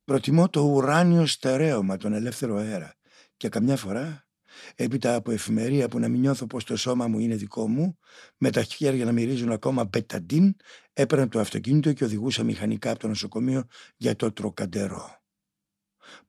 Προτιμώ 0.08 0.48
το 0.48 0.60
ουράνιο 0.60 1.26
στερέωμα, 1.26 1.96
τον 1.96 2.12
ελεύθερο 2.12 2.56
αέρα. 2.56 2.94
Και 3.36 3.48
καμιά 3.48 3.76
φορά, 3.76 4.26
έπειτα 4.74 5.14
από 5.14 5.30
εφημερία 5.30 5.88
που 5.88 5.98
να 5.98 6.08
μην 6.08 6.20
νιώθω 6.20 6.46
πως 6.46 6.64
το 6.64 6.76
σώμα 6.76 7.08
μου 7.08 7.18
είναι 7.18 7.34
δικό 7.34 7.68
μου, 7.68 7.98
με 8.36 8.50
τα 8.50 8.62
χέρια 8.62 9.04
να 9.04 9.12
μυρίζουν 9.12 9.52
ακόμα 9.52 9.84
μπεταντίν, 9.84 10.54
έπαιρνα 10.92 11.28
το 11.28 11.40
αυτοκίνητο 11.40 11.92
και 11.92 12.04
οδηγούσα 12.04 12.42
μηχανικά 12.44 12.90
από 12.90 12.98
το 12.98 13.08
νοσοκομείο 13.08 13.64
για 13.96 14.16
το 14.16 14.32
τροκαντερό. 14.32 15.22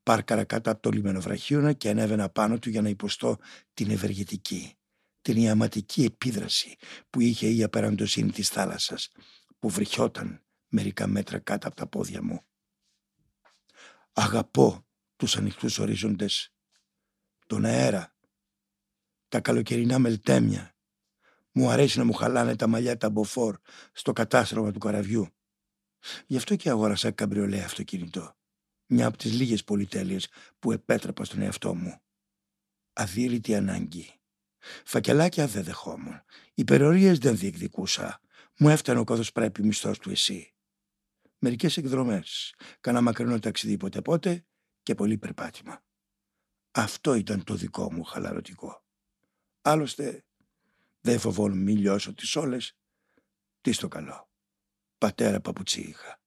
Πάρκαρα 0.04 0.44
κάτω 0.44 0.72
από 0.72 0.82
το 0.82 0.90
λιμενοβραχίωνα 0.90 1.74
και 1.74 1.90
ανέβαινα 1.90 2.30
πάνω 2.30 2.60
του 2.60 2.70
για 2.70 2.82
να 2.82 2.90
υποστώ 2.90 3.38
την 3.74 3.90
ευεργετική, 3.90 4.78
την 5.22 5.38
ιαματική 5.38 6.04
επίδραση 6.04 6.76
που 7.10 7.20
είχε 7.20 7.48
η 7.48 7.64
απεραντοσύνη 7.64 8.32
της 8.32 8.50
θάλασσας, 8.50 9.12
που 9.60 9.70
βρυχιόταν 9.70 10.44
μερικά 10.68 11.08
μέτρα 11.08 11.40
κάτω 11.40 11.68
από 11.68 11.76
τα 11.76 11.88
πόδια 11.88 12.24
μου. 12.24 12.44
Αγαπώ 14.22 14.88
τους 15.16 15.36
ανοιχτούς 15.38 15.80
ορίζοντες, 15.80 16.54
τον 17.48 17.66
αέρα, 17.66 18.16
τα 19.28 19.40
καλοκαιρινά 19.40 20.00
μελτέμια. 20.00 20.76
Μου 21.52 21.70
αρέσει 21.70 21.98
να 21.98 22.04
μου 22.04 22.14
χαλάνε 22.14 22.56
τα 22.56 22.68
μαλλιά 22.68 22.98
τα 22.98 23.10
μποφόρ 23.10 23.58
στο 23.92 24.14
κατάστρωμα 24.14 24.72
του 24.72 24.80
καραβιού. 24.80 25.28
Γι' 26.26 26.38
αυτό 26.38 26.56
και 26.56 26.70
αγόρασα 26.70 27.12
καμπριολέ 27.12 27.64
αυτοκίνητο. 27.64 28.38
Μια 28.86 29.08
από 29.08 29.18
τις 29.18 29.34
λίγες 29.34 29.64
πολυτέλειες 29.64 30.28
που 30.60 30.72
επέτρεπα 30.72 31.26
στον 31.26 31.42
εαυτό 31.42 31.76
μου. 31.76 32.02
Αδύρυτη 32.94 33.56
ανάγκη. 33.56 34.20
Φακελάκια 34.86 35.48
δεν 35.48 35.64
δεχόμουν. 35.64 36.22
Υπερορίες 36.54 37.18
δεν 37.18 37.38
διεκδικούσα. 37.38 38.22
Μου 38.58 38.70
έφτανε 38.70 39.00
ο 39.00 39.04
καθώς 39.04 39.32
πρέπει 39.32 39.64
μισθός 39.64 40.00
του 40.00 40.10
εσύ. 40.10 40.54
Μερικές 41.40 41.78
εκδρομές. 41.78 42.56
Κάνα 42.80 43.02
μακρινό 43.02 43.40
ταξίδι 43.40 43.78
ποτέ 43.78 44.02
πότε 44.02 44.46
και 44.84 44.96
πολύ 44.96 45.18
περπάτημα. 45.18 45.84
Αυτό 46.72 47.14
ήταν 47.14 47.44
το 47.44 47.56
δικό 47.56 47.94
μου 47.94 48.04
χαλαρωτικό. 48.04 48.84
Άλλωστε 49.62 50.26
δεν 51.02 51.20
φοβόμουν 51.20 51.64
μη 51.64 51.76
λιώσω 51.76 52.14
τις 52.14 52.36
όλες. 52.36 52.78
Τι 53.62 53.72
στο 53.72 53.88
καλό. 53.88 54.30
Πατέρα 54.98 55.40
παπουτσί 55.40 55.82
είχα. 55.82 56.20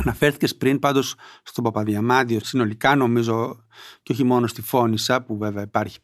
Αναφέρθηκες 0.00 0.56
πριν 0.56 0.78
πάντως 0.78 1.14
στον 1.42 1.64
Παπαδιαμάντιο 1.64 2.40
συνολικά 2.40 2.96
νομίζω 2.96 3.66
και 4.02 4.12
όχι 4.12 4.24
μόνο 4.24 4.46
στη 4.46 4.62
Φόνησα 4.62 5.22
που 5.22 5.36
βέβαια 5.36 5.62
υπάρχει 5.62 5.98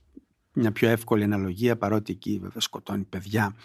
μια 0.53 0.73
πιο 0.73 0.89
εύκολη 0.89 1.25
αναλογία 1.25 1.77
παρότι 1.77 2.13
εκεί 2.13 2.39
βέβαια 2.39 2.61
σκοτώνει 2.61 3.05
παιδιά 3.05 3.57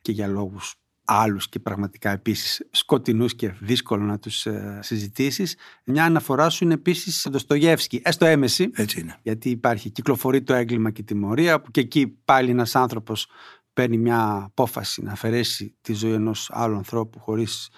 και 0.00 0.12
για 0.12 0.26
λόγους 0.26 0.79
άλλους 1.12 1.48
και 1.48 1.58
πραγματικά 1.58 2.10
επίσης 2.10 2.66
σκοτεινούς 2.70 3.34
και 3.34 3.54
δύσκολο 3.58 4.04
να 4.04 4.18
τους 4.18 4.46
ε, 4.46 4.78
συζητήσεις. 4.82 5.56
Μια 5.84 6.04
αναφορά 6.04 6.48
σου 6.48 6.64
είναι 6.64 6.74
επίσης 6.74 7.20
στο 7.20 7.38
Στογεύσκι, 7.38 8.00
έστω 8.04 8.26
έμεση, 8.26 8.70
Έτσι 8.74 9.00
είναι. 9.00 9.18
γιατί 9.22 9.50
υπάρχει 9.50 9.90
κυκλοφορεί 9.90 10.42
το 10.42 10.54
έγκλημα 10.54 10.90
και 10.90 11.00
η 11.00 11.04
τιμωρία 11.04 11.60
που 11.60 11.70
και 11.70 11.80
εκεί 11.80 12.06
πάλι 12.24 12.50
ένας 12.50 12.74
άνθρωπος 12.74 13.26
παίρνει 13.72 13.96
μια 13.96 14.42
απόφαση 14.44 15.02
να 15.02 15.12
αφαιρέσει 15.12 15.76
τη 15.80 15.92
ζωή 15.92 16.12
ενός 16.12 16.50
άλλου 16.52 16.76
ανθρώπου 16.76 17.18
χωρίς 17.18 17.68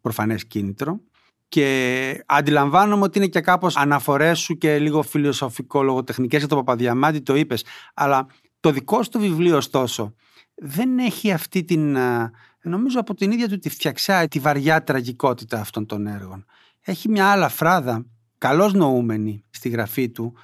προφανές 0.00 0.46
κίνητρο 0.46 1.00
και 1.48 2.24
αντιλαμβάνομαι 2.26 3.02
ότι 3.02 3.18
είναι 3.18 3.26
και 3.26 3.40
κάπως 3.40 3.76
αναφορές 3.76 4.38
σου 4.38 4.58
και 4.58 4.78
λίγο 4.78 5.02
φιλοσοφικό 5.02 5.82
λογοτεχνικές 5.82 6.38
για 6.38 6.48
το 6.48 6.56
Παπαδιαμάντη 6.56 7.20
το 7.20 7.34
είπες 7.34 7.64
αλλά 7.94 8.26
το 8.60 8.70
δικό 8.70 9.02
σου 9.02 9.10
το 9.10 9.18
βιβλίο 9.18 9.56
ωστόσο 9.56 10.14
δεν 10.54 10.98
έχει 10.98 11.32
αυτή 11.32 11.64
την 11.64 11.96
α, 11.96 12.30
νομίζω 12.62 13.00
από 13.00 13.14
την 13.14 13.30
ίδια 13.30 13.48
του 13.48 13.58
τη 13.58 13.68
φτιαξιά 13.68 14.28
τη 14.28 14.38
βαριά 14.38 14.82
τραγικότητα 14.82 15.60
αυτών 15.60 15.86
των 15.86 16.06
έργων 16.06 16.44
έχει 16.80 17.08
μια 17.08 17.30
άλλα 17.30 17.48
φράδα 17.48 18.06
καλώς 18.38 18.72
νοούμενη 18.72 19.44
στη 19.50 19.68
γραφή 19.68 20.10
του 20.10 20.34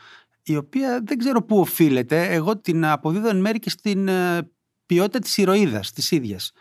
η 0.43 0.57
οποία 0.57 1.01
δεν 1.05 1.19
ξέρω 1.19 1.43
πού 1.43 1.59
οφείλεται 1.59 2.33
εγώ 2.33 2.59
την 2.59 2.85
αποδίδω 2.85 3.29
εν 3.29 3.41
μέρει 3.41 3.59
και 3.59 3.71
στην 3.71 4.09
ε, 4.09 4.51
ποιότητα 4.87 5.19
της 5.19 5.37
ηρωίδας 5.37 5.93
της 5.93 6.11
ίδιας. 6.11 6.53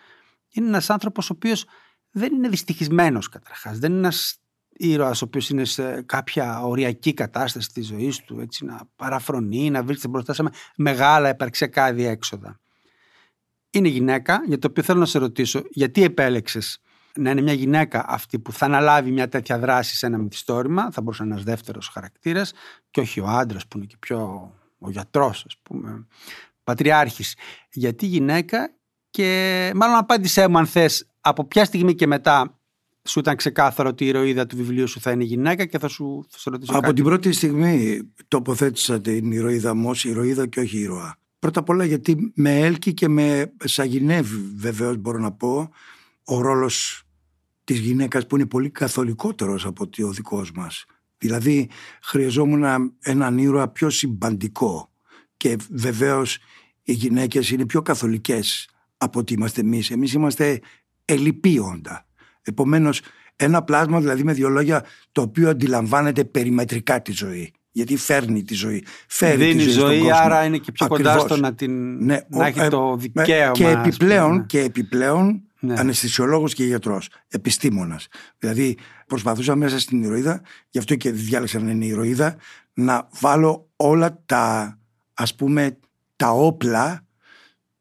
Είναι 0.52 0.68
ένας 0.68 0.90
άνθρωπος 0.90 1.30
ο 1.30 1.34
οποίος 1.36 1.66
δεν 2.12 2.34
είναι 2.34 2.50
δυστυχισμένος 2.50 3.30
καταρχάς, 3.30 3.80
δεν 3.80 3.90
είναι 3.92 4.00
ένας 4.00 4.38
ήρωας 4.70 5.22
ο 5.22 5.26
οποίος 5.26 5.50
είναι 5.50 5.66
σε 5.66 6.02
κάποια 6.02 6.62
οριακή 6.64 7.14
κατάσταση 7.14 7.70
της 7.70 7.88
ζωής 7.88 8.20
του, 8.20 8.40
έτσι 8.40 8.66
να 8.66 8.82
παραφρονεί, 8.96 9.70
να 9.70 9.84
βρίσκεται 9.84 10.08
μπροστά 10.08 10.34
σε 10.34 10.44
μεγάλα 10.76 11.30
επαρξιακά 11.30 11.94
διέξοδα. 11.94 12.60
Είναι 13.74 13.88
γυναίκα, 13.88 14.44
για 14.48 14.60
το 14.60 14.68
οποίο 14.70 14.84
θέλω 14.84 15.00
να 15.00 15.06
σε 15.06 15.18
ρωτήσω, 15.20 15.62
γιατί 15.70 16.04
επέλεξες 16.04 16.82
να 17.16 17.30
είναι 17.30 17.42
μια 17.42 17.54
γυναίκα 17.54 18.06
αυτή 18.08 18.40
που 18.40 18.52
θα 18.52 18.66
αναλάβει 18.66 19.12
μια 19.12 19.28
τέτοια 19.28 19.60
δράση 19.60 19.96
σε 19.96 20.06
ένα 20.06 20.18
μυθιστόρημα, 20.18 20.92
θα 20.92 21.02
μπορούσε 21.02 21.22
να 21.22 21.28
είναι 21.28 21.36
ένας 21.36 21.56
δεύτερος 21.56 21.88
χαρακτήρας 21.88 22.54
και 22.92 23.00
όχι 23.00 23.20
ο 23.20 23.28
άντρας 23.28 23.68
που 23.68 23.78
είναι 23.78 23.86
και 23.86 23.96
πιο 24.00 24.52
ο 24.80 24.90
γιατρός, 24.90 25.44
ας 25.48 25.58
πούμε, 25.64 26.08
πατριάρχης. 26.64 27.36
Γιατί 27.72 28.06
γυναίκα 28.06 28.74
και 29.10 29.72
μάλλον 29.76 29.96
απάντησέ 29.98 30.48
μου 30.48 30.58
αν 30.58 30.66
θες 30.66 31.08
από 31.22 31.46
ποια 31.46 31.66
στιγμή 31.66 31.96
και 31.96 32.08
μετά 32.08 32.60
σου 33.04 33.20
ήταν 33.20 33.36
ξεκάθαρο 33.36 33.90
ότι 33.90 34.04
η 34.04 34.08
ηρωίδα 34.08 34.46
του 34.46 34.56
βιβλίου 34.56 34.88
σου 34.88 35.00
θα 35.00 35.12
είναι 35.12 35.24
γυναίκα 35.24 35.66
και 35.66 35.80
θα 35.80 35.88
σου 35.88 36.26
θα 36.30 36.38
σε 36.38 36.50
ρωτήσω 36.50 36.78
Από 36.78 36.94
την 36.94 37.04
πρώτη 37.04 37.32
στιγμή 37.32 38.02
τοποθέτησα 38.28 39.02
την 39.02 39.32
ηρωίδα 39.32 39.74
μου 39.74 39.90
ως 39.90 40.06
ηρωίδα 40.06 40.48
και 40.48 40.60
όχι 40.60 40.78
ηρωά. 40.78 41.18
Πρώτα 41.44 41.60
απ' 41.60 41.70
όλα 41.70 41.86
γιατί 41.86 42.32
με 42.36 42.60
έλκει 42.60 42.94
και 42.94 43.08
με 43.08 43.54
σαγηνεύει 43.64 44.54
βεβαίως 44.56 44.98
μπορώ 44.98 45.20
να 45.20 45.32
πω 45.32 45.70
ο 46.24 46.42
ρόλος 46.42 47.04
της 47.64 47.80
γυναίκας 47.80 48.28
που 48.28 48.36
είναι 48.36 48.46
πολύ 48.46 48.70
καθολικότερος 48.70 49.66
από 49.66 49.84
ότι 49.84 50.04
ο 50.04 50.12
δικός 50.12 50.52
μας. 50.52 50.86
Δηλαδή 51.18 51.70
χρειαζόμουν 52.02 52.64
έναν 53.00 53.38
ήρωα 53.38 53.68
πιο 53.68 53.90
συμπαντικό 53.90 54.92
και 55.38 55.58
βεβαίως 55.70 56.38
οι 56.84 56.94
γυναίκες 56.94 57.50
είναι 57.50 57.66
πιο 57.66 57.82
καθολικές 57.82 58.70
από 58.98 59.20
ότι 59.20 59.34
είμαστε 59.34 59.62
εμείς. 59.62 59.92
Εμείς 59.92 60.14
είμαστε 60.14 60.60
ελιπίοντα. 61.06 62.08
Επομένως 62.42 63.02
ένα 63.36 63.64
πλάσμα 63.64 64.00
δηλαδή 64.00 64.24
με 64.24 64.34
δύο 64.34 64.50
λόγια 64.50 64.86
το 65.12 65.22
οποίο 65.22 65.50
αντιλαμβάνεται 65.50 66.24
περιμετρικά 66.24 67.02
τη 67.02 67.12
ζωή. 67.12 67.54
Γιατί 67.76 67.98
φέρνει 67.98 68.44
τη 68.44 68.54
ζωή. 68.54 68.86
Φέρνει 69.08 69.46
Δίνει 69.46 69.64
τη 69.64 69.70
ζωή, 69.70 70.00
ζωή, 70.00 70.12
άρα 70.12 70.44
είναι 70.44 70.58
και 70.58 70.72
πιο 70.72 70.88
κοντά 70.88 71.10
Ακριβώς. 71.12 71.32
στο 71.32 71.42
να, 71.42 71.54
την, 71.54 71.98
Ναι, 72.06 72.20
να 72.30 72.44
ο- 72.44 72.48
έχει 72.48 72.60
ε, 72.60 72.68
το 72.68 72.94
ε, 72.98 73.02
δικαίωμα. 73.02 73.52
Και 73.52 73.66
ας 73.66 73.86
επιπλέον, 73.86 74.32
πούμε. 74.32 74.46
και 74.48 74.60
επιπλέον 74.60 75.42
Ναι. 75.60 75.74
αναισθησιολόγος 75.80 76.54
και 76.54 76.64
γιατρός, 76.66 77.10
επιστήμονας. 77.28 78.08
Δηλαδή 78.38 78.78
προσπαθούσα 79.08 79.56
μέσα 79.56 79.80
στην 79.80 80.04
ηρωίδα, 80.04 80.42
γι' 80.70 80.78
αυτό 80.78 80.96
και 80.96 81.12
διάλεξα 81.12 81.60
να 81.60 81.72
είναι 81.72 81.86
ηρωίδα, 81.86 82.36
να 82.74 83.08
βάλω 83.20 83.70
όλα 83.76 84.22
τα 84.26 84.78
ας 85.14 85.36
πούμε 85.36 85.78
τα 86.16 86.30
όπλα 86.32 87.06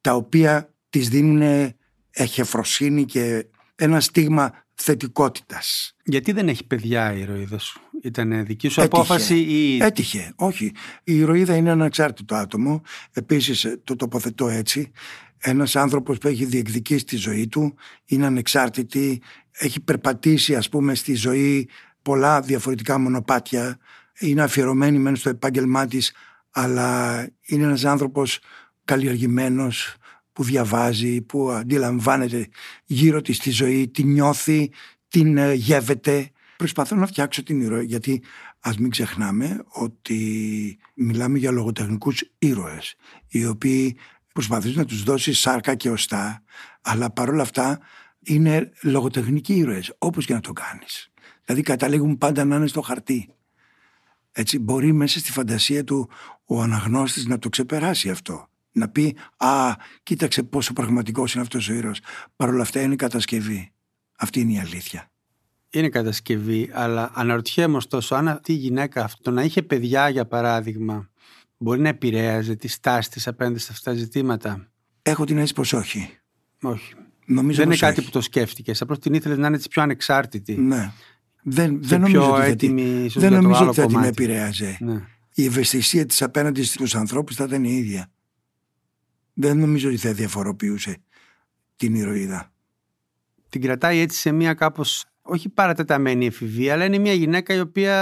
τα 0.00 0.14
οποία 0.14 0.72
της 0.90 1.08
δίνουν 1.08 1.72
εχεφροσύνη 2.10 3.04
και 3.04 3.46
ένα 3.74 4.00
στίγμα 4.00 4.52
θετικότητας. 4.74 5.96
Γιατί 6.04 6.32
δεν 6.32 6.48
έχει 6.48 6.64
παιδιά 6.66 7.12
η 7.12 7.20
ηρωίδα 7.20 7.58
σου; 7.58 7.80
Ήταν 8.02 8.44
δική 8.44 8.68
σου 8.68 8.80
Έτυχε. 8.80 9.00
απόφαση 9.00 9.38
ή... 9.38 9.78
Έτυχε, 9.82 10.32
όχι. 10.36 10.72
Η 11.04 11.16
ηρωίδα 11.16 11.56
είναι 11.56 11.70
ένα 11.70 11.84
εξάρτητο 11.84 12.34
άτομο. 12.34 12.82
Επίσης 13.12 13.64
ε, 13.64 13.80
το 13.84 13.96
τοποθετώ 13.96 14.48
έτσι. 14.48 14.90
Ένας 15.38 15.76
άνθρωπος 15.76 16.18
που 16.18 16.28
έχει 16.28 16.44
διεκδικήσει 16.44 17.04
τη 17.04 17.16
ζωή 17.16 17.46
του, 17.46 17.74
είναι 18.04 18.26
ανεξάρτητη, 18.26 19.22
έχει 19.50 19.80
περπατήσει 19.80 20.54
ας 20.54 20.68
πούμε 20.68 20.94
στη 20.94 21.14
ζωή 21.14 21.68
πολλά 22.02 22.40
διαφορετικά 22.40 22.98
μονοπάτια, 22.98 23.78
είναι 24.18 24.42
αφιερωμένη 24.42 24.98
μεν 24.98 25.16
στο 25.16 25.28
επάγγελμά 25.28 25.86
της, 25.86 26.12
αλλά 26.50 27.20
είναι 27.46 27.64
ένας 27.64 27.84
άνθρωπος 27.84 28.38
καλλιεργημένος, 28.84 29.96
που 30.32 30.42
διαβάζει, 30.42 31.22
που 31.22 31.50
αντιλαμβάνεται 31.50 32.48
γύρω 32.84 33.20
της 33.20 33.38
τη 33.38 33.50
ζωή, 33.50 33.88
την 33.88 34.08
νιώθει, 34.08 34.70
την 35.08 35.36
ε, 35.36 35.52
γεύεται. 35.52 36.30
Προσπαθώ 36.62 36.96
να 36.96 37.06
φτιάξω 37.06 37.42
την 37.42 37.60
ηρωή, 37.60 37.84
γιατί 37.84 38.22
ας 38.60 38.76
μην 38.78 38.90
ξεχνάμε 38.90 39.64
ότι 39.68 40.78
μιλάμε 40.94 41.38
για 41.38 41.50
λογοτεχνικούς 41.50 42.24
ήρωες, 42.38 42.94
οι 43.28 43.46
οποίοι 43.46 43.96
προσπαθούν 44.32 44.72
να 44.74 44.84
τους 44.84 45.02
δώσεις 45.02 45.38
σάρκα 45.38 45.74
και 45.74 45.90
οστά, 45.90 46.42
αλλά 46.82 47.10
παρόλα 47.10 47.42
αυτά 47.42 47.80
είναι 48.22 48.70
λογοτεχνικοί 48.82 49.54
ήρωες, 49.54 49.94
όπως 49.98 50.26
και 50.26 50.34
να 50.34 50.40
το 50.40 50.52
κάνεις. 50.52 51.10
Δηλαδή 51.44 51.62
καταλήγουν 51.62 52.18
πάντα 52.18 52.44
να 52.44 52.56
είναι 52.56 52.66
στο 52.66 52.80
χαρτί. 52.80 53.34
Έτσι 54.32 54.58
μπορεί 54.58 54.92
μέσα 54.92 55.18
στη 55.18 55.32
φαντασία 55.32 55.84
του 55.84 56.10
ο 56.44 56.62
αναγνώστης 56.62 57.26
να 57.26 57.38
το 57.38 57.48
ξεπεράσει 57.48 58.10
αυτό. 58.10 58.48
Να 58.72 58.88
πει 58.88 59.16
«Α, 59.36 59.74
κοίταξε 60.02 60.42
πόσο 60.42 60.72
πραγματικός 60.72 61.34
είναι 61.34 61.42
αυτός 61.42 61.68
ο 61.68 61.72
ήρωας». 61.72 62.00
Παρ' 62.36 62.48
όλα 62.48 62.62
αυτά 62.62 62.80
είναι 62.80 62.96
κατασκευή. 62.96 63.72
Αυτή 64.16 64.40
είναι 64.40 64.52
η 64.52 64.58
αλήθεια. 64.58 65.06
Είναι 65.72 65.88
κατασκευή, 65.88 66.70
αλλά 66.72 67.10
αναρωτιέμαι 67.14 67.76
ωστόσο 67.76 68.14
αν 68.14 68.28
αυτή 68.28 68.52
η 68.52 68.56
γυναίκα 68.56 69.04
αυτό 69.04 69.30
να 69.30 69.42
είχε 69.42 69.62
παιδιά 69.62 70.08
για 70.08 70.26
παράδειγμα 70.26 71.10
μπορεί 71.56 71.80
να 71.80 71.88
επηρέαζε 71.88 72.54
τη 72.54 72.68
στάση 72.68 73.10
της 73.10 73.26
απέναντι 73.26 73.58
σε 73.58 73.68
αυτά 73.72 73.90
τα 73.90 73.96
ζητήματα; 73.96 74.72
Έχω 75.02 75.24
την 75.24 75.36
αίσθηση 75.36 75.54
πως 75.54 75.72
όχι. 75.72 76.18
Όχι. 76.62 76.94
Νομίζω 77.26 77.56
δεν 77.56 77.64
είναι 77.64 77.74
πως 77.74 77.80
κάτι 77.80 77.98
όχι. 77.98 78.06
που 78.06 78.12
το 78.12 78.20
σκέφτηκες. 78.20 78.82
Απλώς 78.82 78.98
την 78.98 79.14
ήθελες 79.14 79.38
να 79.38 79.46
είναι 79.46 79.56
έτσι 79.56 79.68
πιο 79.68 79.82
ανεξάρτητη. 79.82 80.56
Ναι. 80.56 80.92
Δεν, 81.42 81.80
και 81.80 81.86
δεν 81.86 82.00
νομίζω 82.00 82.20
πιο 82.20 82.30
ότι 82.32 82.40
θα 82.40 82.46
έτοιμη 82.46 82.82
την, 82.82 83.04
ίσως 83.04 83.22
δεν 83.22 83.30
για 83.30 83.38
το 83.38 83.42
νομίζω 83.42 83.60
άλλο 83.60 83.70
ότι 83.70 83.80
θα 83.80 83.86
την 83.86 83.94
κομμάτι. 83.94 84.22
επηρέαζε. 84.22 84.76
Ναι. 84.80 85.06
Η 85.34 85.44
ευαισθησία 85.44 86.06
της 86.06 86.22
απέναντι 86.22 86.62
στους 86.62 86.94
ανθρώπους 86.94 87.36
θα 87.36 87.44
ήταν 87.44 87.64
η 87.64 87.72
ίδια. 87.72 88.10
Δεν 89.32 89.58
νομίζω 89.58 89.88
ότι 89.88 89.96
θα 89.96 90.12
διαφοροποιούσε 90.12 90.96
την 91.76 91.94
ηρωίδα. 91.94 92.52
Την 93.48 93.60
κρατάει 93.60 93.98
έτσι 93.98 94.18
σε 94.18 94.32
μια 94.32 94.54
κάπως 94.54 95.04
όχι 95.22 95.48
παρατεταμένη 95.48 96.26
εφηβεία, 96.26 96.72
αλλά 96.72 96.84
είναι 96.84 96.98
μια 96.98 97.12
γυναίκα 97.12 97.54
η 97.54 97.60
οποία 97.60 97.94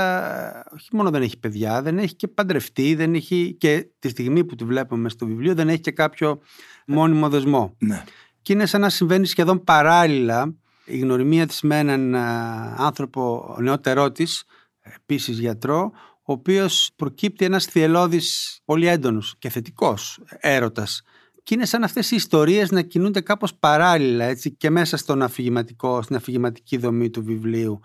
ε, 0.70 0.74
όχι 0.74 0.88
μόνο 0.92 1.10
δεν 1.10 1.22
έχει 1.22 1.38
παιδιά, 1.38 1.82
δεν 1.82 1.98
έχει 1.98 2.14
και 2.14 2.28
παντρευτεί, 2.28 2.94
δεν 2.94 3.14
έχει 3.14 3.56
και 3.58 3.86
τη 3.98 4.08
στιγμή 4.08 4.44
που 4.44 4.54
τη 4.54 4.64
βλέπουμε 4.64 5.08
στο 5.08 5.26
βιβλίο 5.26 5.54
δεν 5.54 5.68
έχει 5.68 5.80
και 5.80 5.90
κάποιο 5.90 6.40
μόνιμο 6.86 7.28
δεσμό. 7.28 7.76
Ναι. 7.78 8.04
Και 8.42 8.52
είναι 8.52 8.66
σαν 8.66 8.80
να 8.80 8.88
συμβαίνει 8.88 9.26
σχεδόν 9.26 9.64
παράλληλα 9.64 10.54
η 10.84 10.98
γνωριμία 10.98 11.46
της 11.46 11.60
με 11.60 11.78
έναν 11.78 12.14
α, 12.14 12.74
άνθρωπο 12.78 13.56
νεότερό 13.60 14.12
της, 14.12 14.44
επίσης 14.80 15.38
γιατρό, 15.38 15.90
ο 16.22 16.32
οποίος 16.32 16.90
προκύπτει 16.96 17.44
ένας 17.44 17.64
θυελώδης 17.64 18.60
πολύ 18.64 18.86
έντονος 18.86 19.34
και 19.38 19.48
θετικός 19.48 20.20
έρωτας. 20.26 21.02
Και 21.42 21.54
είναι 21.54 21.64
σαν 21.64 21.82
αυτές 21.82 22.10
οι 22.10 22.16
ιστορίες 22.16 22.70
να 22.70 22.82
κινούνται 22.82 23.20
κάπως 23.20 23.54
παράλληλα 23.54 24.24
έτσι, 24.24 24.50
και 24.50 24.70
μέσα 24.70 24.96
στον 24.96 25.22
αφηγηματικό, 25.22 26.02
στην 26.02 26.16
αφηγηματική 26.16 26.76
δομή 26.76 27.10
του 27.10 27.24
βιβλίου. 27.24 27.80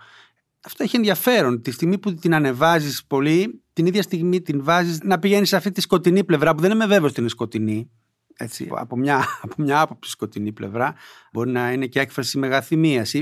Αυτό 0.65 0.83
έχει 0.83 0.95
ενδιαφέρον. 0.95 1.61
Τη 1.61 1.71
στιγμή 1.71 1.97
που 1.97 2.13
την 2.13 2.33
ανεβάζεις 2.33 3.05
πολύ, 3.05 3.61
την 3.73 3.85
ίδια 3.85 4.01
στιγμή 4.01 4.41
την 4.41 4.63
βάζεις 4.63 4.99
να 5.03 5.19
πηγαίνεις 5.19 5.49
σε 5.49 5.55
αυτή 5.55 5.71
τη 5.71 5.81
σκοτεινή 5.81 6.23
πλευρά 6.23 6.55
που 6.55 6.61
δεν 6.61 6.71
είμαι 6.71 6.85
βέβαιος 6.85 7.11
ότι 7.11 7.19
είναι 7.19 7.29
σκοτεινή. 7.29 7.89
Έτσι, 8.37 8.67
από, 8.71 8.97
μια, 8.97 9.25
από 9.43 9.53
μια 9.57 9.81
άποψη 9.81 10.11
σκοτεινή 10.11 10.51
πλευρά 10.51 10.95
μπορεί 11.31 11.51
να 11.51 11.71
είναι 11.71 11.85
και 11.85 11.99
έκφραση 11.99 12.37
μεγαθυμίας. 12.37 13.13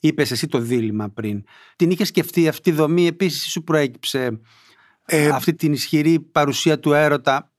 Είπες 0.00 0.30
εσύ 0.30 0.46
το 0.46 0.58
δίλημα 0.58 1.08
πριν. 1.08 1.44
Την 1.76 1.90
είχε 1.90 2.04
σκεφτεί 2.04 2.48
αυτή 2.48 2.70
η 2.70 2.72
δομή, 2.72 3.06
επίσης 3.06 3.50
σου 3.50 3.62
προέκυψε 3.64 4.40
Ε, 5.04 5.28
αυτή 5.28 5.54
την 5.54 5.72
ισχυρή 5.72 6.20
παρουσία 6.20 6.78
του 6.78 6.92
έρωτα; 6.92 7.51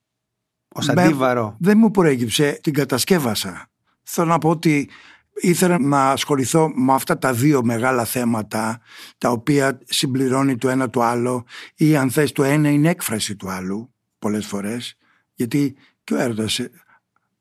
Ως 0.74 0.88
με- 0.88 1.04
αντίβαρο. 1.04 1.56
Δεν 1.60 1.78
μου 1.78 1.92
προέκυψε, 1.92 2.60
την 2.64 2.74
κατασκεύασα. 2.74 3.68
Θέλω 4.04 4.28
να 4.28 4.38
πω 4.38 4.50
ότι 4.50 4.90
ήθελα 5.34 5.80
να 5.80 6.10
ασχοληθώ 6.12 6.72
με 6.76 6.94
αυτά 6.94 7.18
τα 7.18 7.34
δύο 7.34 7.64
μεγάλα 7.64 8.06
θέματα 8.06 8.82
τα 9.18 9.30
οποία 9.30 9.80
συμπληρώνει 9.86 10.58
το 10.58 10.70
ένα 10.70 10.90
το 10.90 11.02
άλλο 11.02 11.46
ή 11.76 11.96
αν 11.96 12.12
θες 12.12 12.32
το 12.32 12.44
ένα 12.44 12.70
είναι 12.70 12.90
έκφραση 12.90 13.36
του 13.36 13.50
άλλου 13.50 13.94
πολλές 14.20 14.46
φορές 14.46 14.98
γιατί 15.34 15.76
και 16.04 16.14
ο 16.14 16.18
έρωτας 16.18 16.60
ε, 16.60 16.72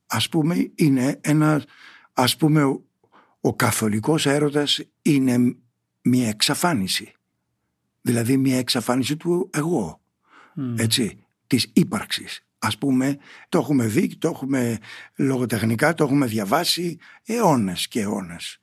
ας 0.07 0.29
πούμε 0.29 0.71
είναι 0.75 1.19
ένας 1.21 1.65
ας 2.13 2.37
πούμε 2.37 2.63
ο, 2.65 2.85
ο 3.41 3.55
καθολικός 3.55 4.27
έρωτας 4.27 4.81
είναι 5.03 5.57
μια 6.03 6.29
εξαφάνιση 6.29 7.15
δηλαδή 8.01 8.37
μια 8.37 8.59
εξαφάνιση 8.59 9.17
του 9.17 9.51
εγώ 9.53 10.01
Μμ. 10.55 10.75
έτσι, 10.79 11.25
της 11.47 11.71
ύπαρξης. 11.73 12.45
Ας 12.65 12.79
πούμε, 12.79 13.19
το 13.49 13.59
έχουμε 13.59 13.87
δει, 13.87 14.17
το 14.17 14.29
έχουμε 14.29 14.79
λογοτεχνικά, 15.17 15.95
το 15.95 16.05
έχουμε 16.05 16.27
διαβάσει 16.27 16.99
αιώνες 17.27 17.89
και 17.89 18.01
αιώνες. 18.01 18.59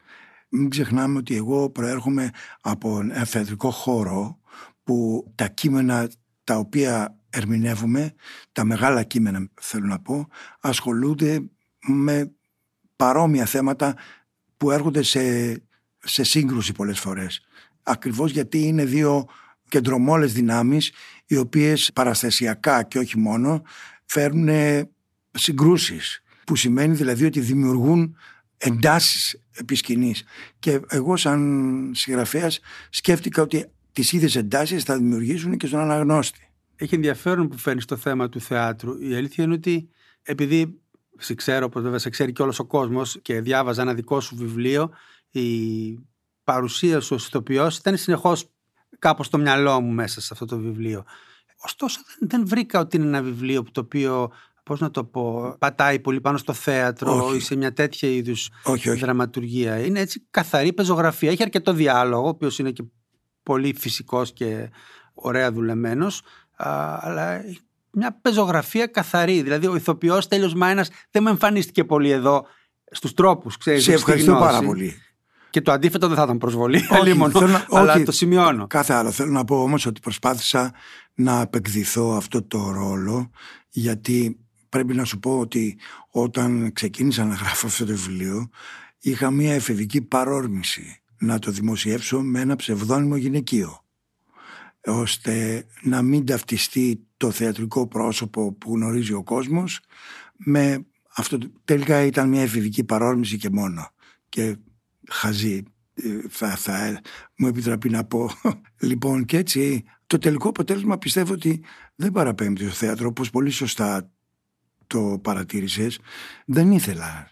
Μην 0.49 0.69
ξεχνάμε 0.69 1.17
ότι 1.17 1.35
εγώ 1.35 1.69
προέρχομαι 1.69 2.29
από 2.61 2.99
ένα 2.99 3.25
θεατρικό 3.25 3.71
χώρο 3.71 4.39
που 4.83 5.27
τα 5.35 5.47
κείμενα 5.47 6.09
τα 6.43 6.57
οποία 6.57 7.17
ερμηνεύουμε, 7.29 8.13
τα 8.51 8.63
μεγάλα 8.63 9.03
κείμενα 9.03 9.47
θέλω 9.61 9.85
να 9.85 9.99
πω, 9.99 10.27
ασχολούνται 10.59 11.41
με 11.87 12.31
παρόμοια 12.95 13.45
θέματα 13.45 13.95
που 14.57 14.71
έρχονται 14.71 15.03
σε, 15.03 15.53
σε 15.99 16.23
σύγκρουση 16.23 16.71
πολλές 16.71 16.99
φορές. 16.99 17.41
Ακριβώς 17.83 18.31
γιατί 18.31 18.59
είναι 18.59 18.85
δύο 18.85 19.27
κεντρομόλες 19.69 20.33
δυνάμεις 20.33 20.91
οι 21.29 21.37
οποίες 21.37 21.91
παραστασιακά 21.93 22.83
και 22.83 22.99
όχι 22.99 23.17
μόνο 23.17 23.61
φέρνουν 24.05 24.49
συγκρούσεις. 25.31 26.23
που 26.45 26.55
σημαίνει 26.55 26.95
δηλαδή 26.95 27.25
ότι 27.25 27.39
δημιουργούν 27.39 28.15
εντάσεις 28.57 29.41
επί 29.51 29.75
σκηνής. 29.75 30.23
Και 30.59 30.79
εγώ 30.87 31.17
σαν 31.17 31.91
συγγραφέας 31.95 32.59
σκέφτηκα 32.89 33.41
ότι 33.41 33.65
τις 33.91 34.11
ίδιες 34.11 34.35
εντάσεις 34.35 34.83
θα 34.83 34.97
δημιουργήσουν 34.97 35.57
και 35.57 35.67
στον 35.67 35.79
αναγνώστη. 35.79 36.51
Έχει 36.75 36.95
ενδιαφέρον 36.95 37.47
που 37.47 37.57
φέρνεις 37.57 37.85
το 37.85 37.95
θέμα 37.97 38.29
του 38.29 38.41
θεάτρου. 38.41 39.01
Η 39.01 39.15
αλήθεια 39.15 39.43
είναι 39.43 39.53
ότι 39.53 39.89
επειδή 40.21 40.79
σε 41.17 41.33
ξέρω, 41.33 41.65
όπως 41.65 41.81
βέβαια 41.81 41.99
σε 41.99 42.09
ξέρει 42.09 42.31
και 42.31 42.41
όλος 42.41 42.59
ο 42.59 42.65
κόσμος 42.65 43.19
και 43.21 43.41
διάβαζα 43.41 43.81
ένα 43.81 43.93
δικό 43.93 44.19
σου 44.21 44.35
βιβλίο, 44.35 44.91
η 45.29 45.47
παρουσία 46.43 46.99
σου 46.99 47.15
ως 47.15 47.27
ηθοποιός 47.27 47.77
ήταν 47.77 47.97
συνεχώς 47.97 48.49
κάπως 48.99 49.25
στο 49.25 49.37
μυαλό 49.37 49.81
μου 49.81 49.91
μέσα 49.91 50.21
σε 50.21 50.29
αυτό 50.31 50.45
το 50.45 50.57
βιβλίο. 50.57 51.03
Ωστόσο 51.61 51.99
δεν, 52.19 52.29
δεν 52.29 52.47
βρήκα 52.47 52.79
ότι 52.79 52.97
είναι 52.97 53.05
ένα 53.05 53.21
βιβλίο 53.21 53.63
που 53.63 53.71
το 53.71 53.81
οποίο 53.81 54.31
Πώς 54.69 54.79
να 54.79 54.91
το 54.91 55.03
πω, 55.03 55.55
πατάει 55.59 55.99
πολύ 55.99 56.21
πάνω 56.21 56.37
στο 56.37 56.53
θέατρο 56.53 57.25
όχι. 57.25 57.35
ή 57.35 57.39
σε 57.39 57.55
μια 57.55 57.73
τέτοια 57.73 58.09
είδους 58.09 58.49
δραματουργία. 58.99 59.79
Είναι 59.79 59.99
έτσι 59.99 60.27
καθαρή 60.31 60.73
πεζογραφία. 60.73 61.31
Έχει 61.31 61.43
αρκετό 61.43 61.73
διάλογο, 61.73 62.25
ο 62.25 62.27
οποίος 62.27 62.59
είναι 62.59 62.71
και 62.71 62.83
πολύ 63.43 63.75
φυσικός 63.77 64.33
και 64.33 64.69
ωραία 65.13 65.51
δουλεμένος. 65.51 66.21
Αλλά 66.55 67.41
μια 67.91 68.19
πεζογραφία 68.21 68.87
καθαρή. 68.87 69.41
Δηλαδή, 69.41 69.67
ο 69.67 69.75
ηθοποιός 69.75 70.27
Τέλειος 70.27 70.53
Μάινας 70.53 70.89
δεν 71.11 71.23
μου 71.23 71.29
εμφανίστηκε 71.29 71.83
πολύ 71.83 72.09
εδώ 72.09 72.45
στους 72.91 73.13
τρόπους. 73.13 73.55
Σε 73.59 73.93
ευχαριστώ 73.93 74.33
πάρα 74.33 74.61
πολύ. 74.61 75.01
Και 75.49 75.61
το 75.61 75.71
αντίθετο 75.71 76.07
δεν 76.07 76.15
θα 76.15 76.23
ήταν 76.23 76.37
προσβολή. 76.37 76.77
Όχι, 76.89 77.17
να, 77.47 77.65
αλλά 77.69 77.93
όχι, 77.93 78.03
το 78.03 78.11
σημειώνω. 78.11 78.67
Κάθε 78.67 78.93
άλλο. 78.93 79.11
Θέλω 79.11 79.31
να 79.31 79.45
πω 79.45 79.61
όμως 79.61 79.85
ότι 79.85 79.99
προσπάθησα 79.99 80.73
να 81.13 81.41
απεκδηθώ 81.41 82.15
αυτό 82.15 82.43
το 82.43 82.71
ρόλο 82.71 83.29
γιατί 83.69 84.39
πρέπει 84.69 84.93
να 84.93 85.03
σου 85.03 85.19
πω 85.19 85.39
ότι 85.39 85.77
όταν 86.09 86.73
ξεκίνησα 86.73 87.25
να 87.25 87.33
γράφω 87.33 87.67
αυτό 87.67 87.85
το 87.85 87.91
βιβλίο 87.91 88.49
είχα 88.99 89.31
μια 89.31 89.53
εφηβική 89.53 90.01
παρόρμηση 90.01 91.01
να 91.17 91.39
το 91.39 91.51
δημοσιεύσω 91.51 92.21
με 92.21 92.39
ένα 92.39 92.55
ψευδόνυμο 92.55 93.15
γυναικείο 93.15 93.83
ώστε 94.85 95.65
να 95.81 96.01
μην 96.01 96.25
ταυτιστεί 96.25 97.07
το 97.17 97.31
θεατρικό 97.31 97.87
πρόσωπο 97.87 98.53
που 98.53 98.75
γνωρίζει 98.75 99.13
ο 99.13 99.23
κόσμος 99.23 99.79
με 100.35 100.85
αυτό 101.15 101.37
τελικά 101.65 102.03
ήταν 102.03 102.29
μια 102.29 102.41
εφηβική 102.41 102.83
παρόρμηση 102.83 103.37
και 103.37 103.49
μόνο 103.49 103.91
και 104.29 104.57
χαζή 105.11 105.63
ε, 105.93 106.19
θα, 106.29 106.55
θα 106.55 107.01
μου 107.37 107.47
επιτραπεί 107.47 107.89
να 107.89 108.03
πω. 108.03 108.29
Λοιπόν 108.89 109.25
και 109.25 109.37
έτσι 109.37 109.83
το 110.07 110.17
τελικό 110.17 110.49
αποτέλεσμα 110.49 110.97
πιστεύω 110.97 111.33
ότι 111.33 111.63
δεν 111.95 112.11
παραπέμπει 112.11 112.65
το 112.65 112.71
θέατρο 112.71 113.07
όπως 113.07 113.29
πολύ 113.29 113.49
σωστά 113.49 114.11
το 114.87 115.19
παρατήρησες. 115.23 115.99
Δεν 116.45 116.71
ήθελα. 116.71 117.31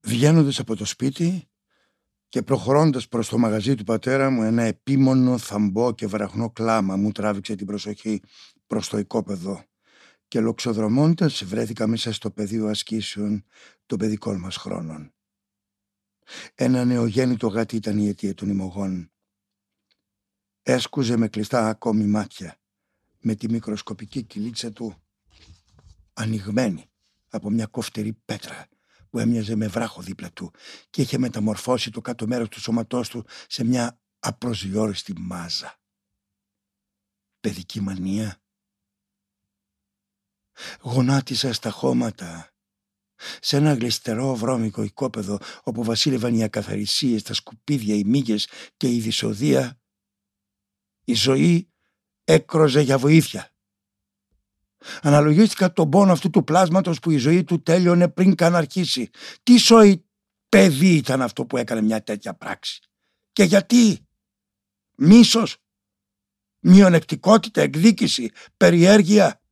Βγαίνοντας 0.00 0.58
από 0.58 0.76
το 0.76 0.84
σπίτι 0.84 1.48
και 2.28 2.42
προχωρώντας 2.42 3.08
προς 3.08 3.28
το 3.28 3.38
μαγαζί 3.38 3.74
του 3.74 3.84
πατέρα 3.84 4.30
μου 4.30 4.42
ένα 4.42 4.62
επίμονο 4.62 5.38
θαμπό 5.38 5.92
και 5.94 6.06
βραχνό 6.06 6.50
κλάμα 6.50 6.96
μου 6.96 7.12
τράβηξε 7.12 7.54
την 7.54 7.66
προσοχή 7.66 8.20
προς 8.66 8.88
το 8.88 8.98
οικόπεδο. 8.98 9.64
Και 10.28 10.40
λοξοδρομώντας 10.40 11.44
βρέθηκα 11.44 11.86
μέσα 11.86 12.12
στο 12.12 12.30
πεδίο 12.30 12.66
ασκήσεων 12.66 13.44
των 13.86 13.98
παιδικών 13.98 14.38
μας 14.38 14.56
χρόνων. 14.56 15.12
Ένα 16.54 16.84
νεογέννητο 16.84 17.46
γάτι 17.46 17.76
ήταν 17.76 17.98
η 17.98 18.08
αιτία 18.08 18.34
των 18.34 18.48
ημωγών. 18.48 19.10
Έσκουζε 20.62 21.16
με 21.16 21.28
κλειστά 21.28 21.68
ακόμη 21.68 22.04
μάτια 22.04 22.60
με 23.20 23.34
τη 23.34 23.48
μικροσκοπική 23.48 24.22
κυλίτσα 24.22 24.72
του 24.72 25.02
ανοιγμένη 26.12 26.90
από 27.28 27.50
μια 27.50 27.66
κοφτερή 27.66 28.12
πέτρα 28.24 28.68
που 29.10 29.18
έμοιαζε 29.18 29.54
με 29.54 29.66
βράχο 29.66 30.02
δίπλα 30.02 30.32
του 30.32 30.52
και 30.90 31.02
είχε 31.02 31.18
μεταμορφώσει 31.18 31.90
το 31.90 32.00
κάτω 32.00 32.26
μέρος 32.26 32.48
του 32.48 32.60
σώματός 32.60 33.08
του 33.08 33.26
σε 33.48 33.64
μια 33.64 34.00
απροσδιόριστη 34.18 35.14
μάζα. 35.18 35.78
Παιδική 37.40 37.80
μανία. 37.80 38.42
Γονάτισα 40.80 41.52
στα 41.52 41.70
χώματα 41.70 42.49
σε 43.40 43.56
ένα 43.56 43.74
γλιστερό 43.74 44.34
βρώμικο 44.34 44.82
οικόπεδο 44.82 45.38
όπου 45.62 45.84
βασίλευαν 45.84 46.34
οι 46.34 46.42
ακαθαρισίες, 46.42 47.22
τα 47.22 47.34
σκουπίδια, 47.34 47.94
οι 47.94 48.04
μύγες 48.04 48.48
και 48.76 48.88
η 48.88 49.00
δυσοδεία 49.00 49.80
η 51.04 51.14
ζωή 51.14 51.70
έκροζε 52.24 52.80
για 52.80 52.98
βοήθεια. 52.98 53.54
Αναλογίστηκα 55.02 55.72
τον 55.72 55.90
πόνο 55.90 56.12
αυτού 56.12 56.30
του 56.30 56.44
πλάσματος 56.44 56.98
που 56.98 57.10
η 57.10 57.16
ζωή 57.16 57.44
του 57.44 57.62
τέλειωνε 57.62 58.08
πριν 58.08 58.34
καν 58.34 58.54
αρχίσει. 58.54 59.10
Τι 59.42 59.58
σοϊ 59.58 60.04
παιδί 60.48 60.96
ήταν 60.96 61.22
αυτό 61.22 61.46
που 61.46 61.56
έκανε 61.56 61.80
μια 61.80 62.02
τέτοια 62.02 62.34
πράξη; 62.34 62.80
Και 63.32 63.42
γιατί; 63.42 64.06
Μίσος. 64.96 65.56
Μειονεκτικότητα, 66.62 67.60
εκδίκηση, 67.60 68.30
περιέργεια. 68.56 69.42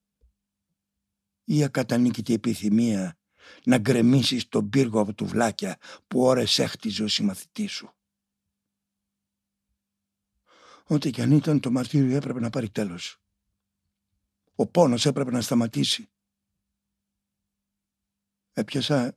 Ή 1.44 1.64
ακατανίκητη 1.64 2.32
επιθυμία 2.32 3.18
να 3.64 3.78
γκρεμίσεις 3.78 4.48
τον 4.48 4.68
πύργο 4.68 5.00
από 5.00 5.14
τουβλάκια 5.14 5.78
που 6.06 6.20
ώρες 6.22 6.58
έχτιζε 6.58 7.02
ο 7.02 7.08
συμμαθητής 7.08 7.72
σου. 7.72 7.92
Ό,τι 10.84 11.10
κι 11.10 11.20
αν 11.20 11.30
ήταν 11.30 11.60
το 11.60 11.70
μαρτύριο 11.70 12.16
έπρεπε 12.16 12.40
να 12.40 12.50
πάρει 12.50 12.70
τέλος. 12.70 13.20
Ο 14.54 14.66
πόνος 14.66 15.06
έπρεπε 15.06 15.30
να 15.30 15.40
σταματήσει. 15.40 16.08
Έπιασα 18.52 19.14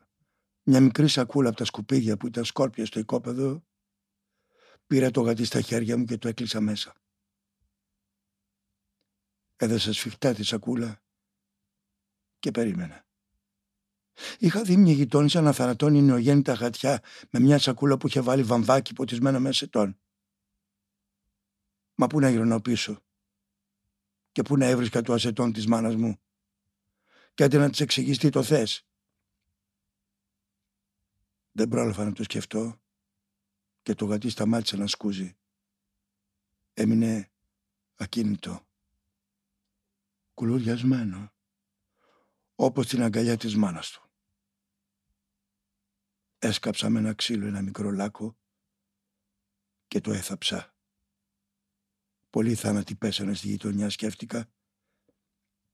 μια 0.63 0.81
μικρή 0.81 1.07
σακούλα 1.07 1.49
από 1.49 1.57
τα 1.57 1.65
σκουπίδια 1.65 2.17
που 2.17 2.27
ήταν 2.27 2.45
σκόρπια 2.45 2.85
στο 2.85 2.99
οικόπεδο, 2.99 3.63
πήρα 4.87 5.11
το 5.11 5.21
γατί 5.21 5.45
στα 5.45 5.61
χέρια 5.61 5.97
μου 5.97 6.05
και 6.05 6.17
το 6.17 6.27
έκλεισα 6.27 6.61
μέσα. 6.61 6.95
Έδωσα 9.55 9.93
σφιχτά 9.93 10.33
τη 10.33 10.43
σακούλα 10.43 11.01
και 12.39 12.51
περίμενα. 12.51 13.05
Είχα 14.39 14.61
δει 14.63 14.77
μια 14.77 14.93
γειτόνισσα 14.93 15.41
να 15.41 15.51
θανατώνει 15.51 16.01
νεογέννητα 16.01 16.53
γατιά 16.53 17.03
με 17.29 17.39
μια 17.39 17.59
σακούλα 17.59 17.97
που 17.97 18.07
είχε 18.07 18.21
βάλει 18.21 18.43
βαμβάκι 18.43 18.93
ποτισμένο 18.93 19.39
μέσα 19.39 19.65
ετών. 19.65 19.99
Μα 21.95 22.07
πού 22.07 22.19
να 22.19 22.29
ηρωνοποιήσω 22.29 23.03
και 24.31 24.41
πού 24.41 24.57
να 24.57 24.65
έβρισκα 24.65 25.01
το 25.01 25.13
ασετόν 25.13 25.53
της 25.53 25.67
μάνας 25.67 25.95
μου 25.95 26.19
και 27.33 27.43
άντε 27.43 27.57
να 27.57 27.69
της 27.69 27.79
εξηγήσει 27.79 28.19
τι 28.19 28.29
το 28.29 28.43
θες. 28.43 28.85
Δεν 31.51 31.67
πρόλαβα 31.67 32.05
να 32.05 32.13
το 32.13 32.23
σκεφτώ 32.23 32.81
και 33.81 33.93
το 33.93 34.05
γατί 34.05 34.29
σταμάτησε 34.29 34.77
να 34.77 34.87
σκούζει. 34.87 35.37
Έμεινε 36.73 37.31
ακίνητο, 37.95 38.67
κουλουριασμένο, 40.33 41.33
όπως 42.63 42.87
την 42.87 43.03
αγκαλιά 43.03 43.37
της 43.37 43.55
μάνας 43.55 43.91
του. 43.91 44.09
Έσκαψα 46.39 46.89
με 46.89 46.99
ένα 46.99 47.13
ξύλο 47.13 47.47
ένα 47.47 47.61
μικρό 47.61 47.91
λάκκο 47.91 48.37
και 49.87 50.01
το 50.01 50.11
έθαψα. 50.11 50.75
Πολλοί 52.29 52.55
θάνατοι 52.55 52.95
πέσανε 52.95 53.33
στη 53.33 53.47
γειτονιά, 53.47 53.89
σκέφτηκα. 53.89 54.49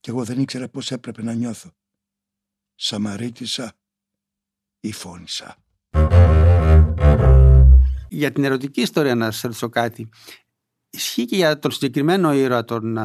Κι 0.00 0.10
εγώ 0.10 0.24
δεν 0.24 0.40
ήξερα 0.40 0.68
πώς 0.68 0.90
έπρεπε 0.90 1.22
να 1.22 1.32
νιώθω. 1.32 1.70
Σαμαρίτησα 2.74 3.72
ή 4.80 4.92
φώνησα. 4.92 5.56
Για 8.08 8.32
την 8.32 8.44
ερωτική 8.44 8.80
ιστορία 8.80 9.14
να 9.14 9.30
σας 9.30 9.40
ρωτήσω 9.40 9.68
κάτι. 9.68 10.08
Ισχύει 10.90 11.24
και 11.24 11.36
για 11.36 11.58
τον 11.58 11.70
συγκεκριμένο 11.70 12.32
ήρωα 12.32 12.64
τον 12.64 12.98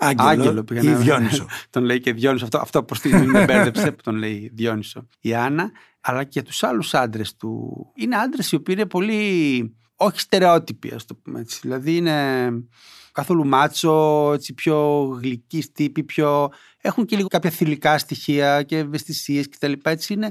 Άγγελο, 0.00 0.28
Άγγελο 0.28 0.64
ή 0.70 0.86
να... 0.86 0.94
Διόνυσο. 0.94 1.46
τον 1.70 1.84
λέει 1.84 2.00
και 2.00 2.12
Διόνυσο. 2.12 2.44
Αυτό, 2.44 2.58
αυτό 2.58 2.82
προς 2.82 3.00
την 3.00 3.30
με 3.30 3.44
μπέρδεψε 3.44 3.92
που 3.92 4.02
τον 4.02 4.16
λέει 4.16 4.50
Διόνυσο. 4.54 5.06
Η 5.20 5.34
Άννα, 5.34 5.70
αλλά 6.00 6.24
και 6.24 6.42
τους 6.42 6.62
άλλους 6.62 6.94
άντρες 6.94 7.36
του. 7.36 7.86
Είναι 7.94 8.16
άντρες 8.16 8.52
οι 8.52 8.54
οποίοι 8.54 8.74
είναι 8.78 8.88
πολύ 8.88 9.74
όχι 9.96 10.20
στερεότυποι, 10.20 10.94
ας 10.94 11.04
το 11.04 11.14
πούμε 11.14 11.40
έτσι. 11.40 11.58
Δηλαδή 11.62 11.96
είναι 11.96 12.50
καθόλου 13.12 13.46
μάτσο, 13.46 14.30
έτσι 14.34 14.54
πιο 14.54 15.02
γλυκοί 15.22 15.64
τύποι, 15.72 16.02
πιο... 16.02 16.48
έχουν 16.80 17.04
και 17.04 17.16
λίγο 17.16 17.28
κάποια 17.28 17.50
θηλυκά 17.50 17.98
στοιχεία 17.98 18.62
και 18.62 18.76
ευαισθησίες 18.76 19.48
κτλ. 19.48 19.72
Έτσι 19.82 20.12
είναι 20.12 20.30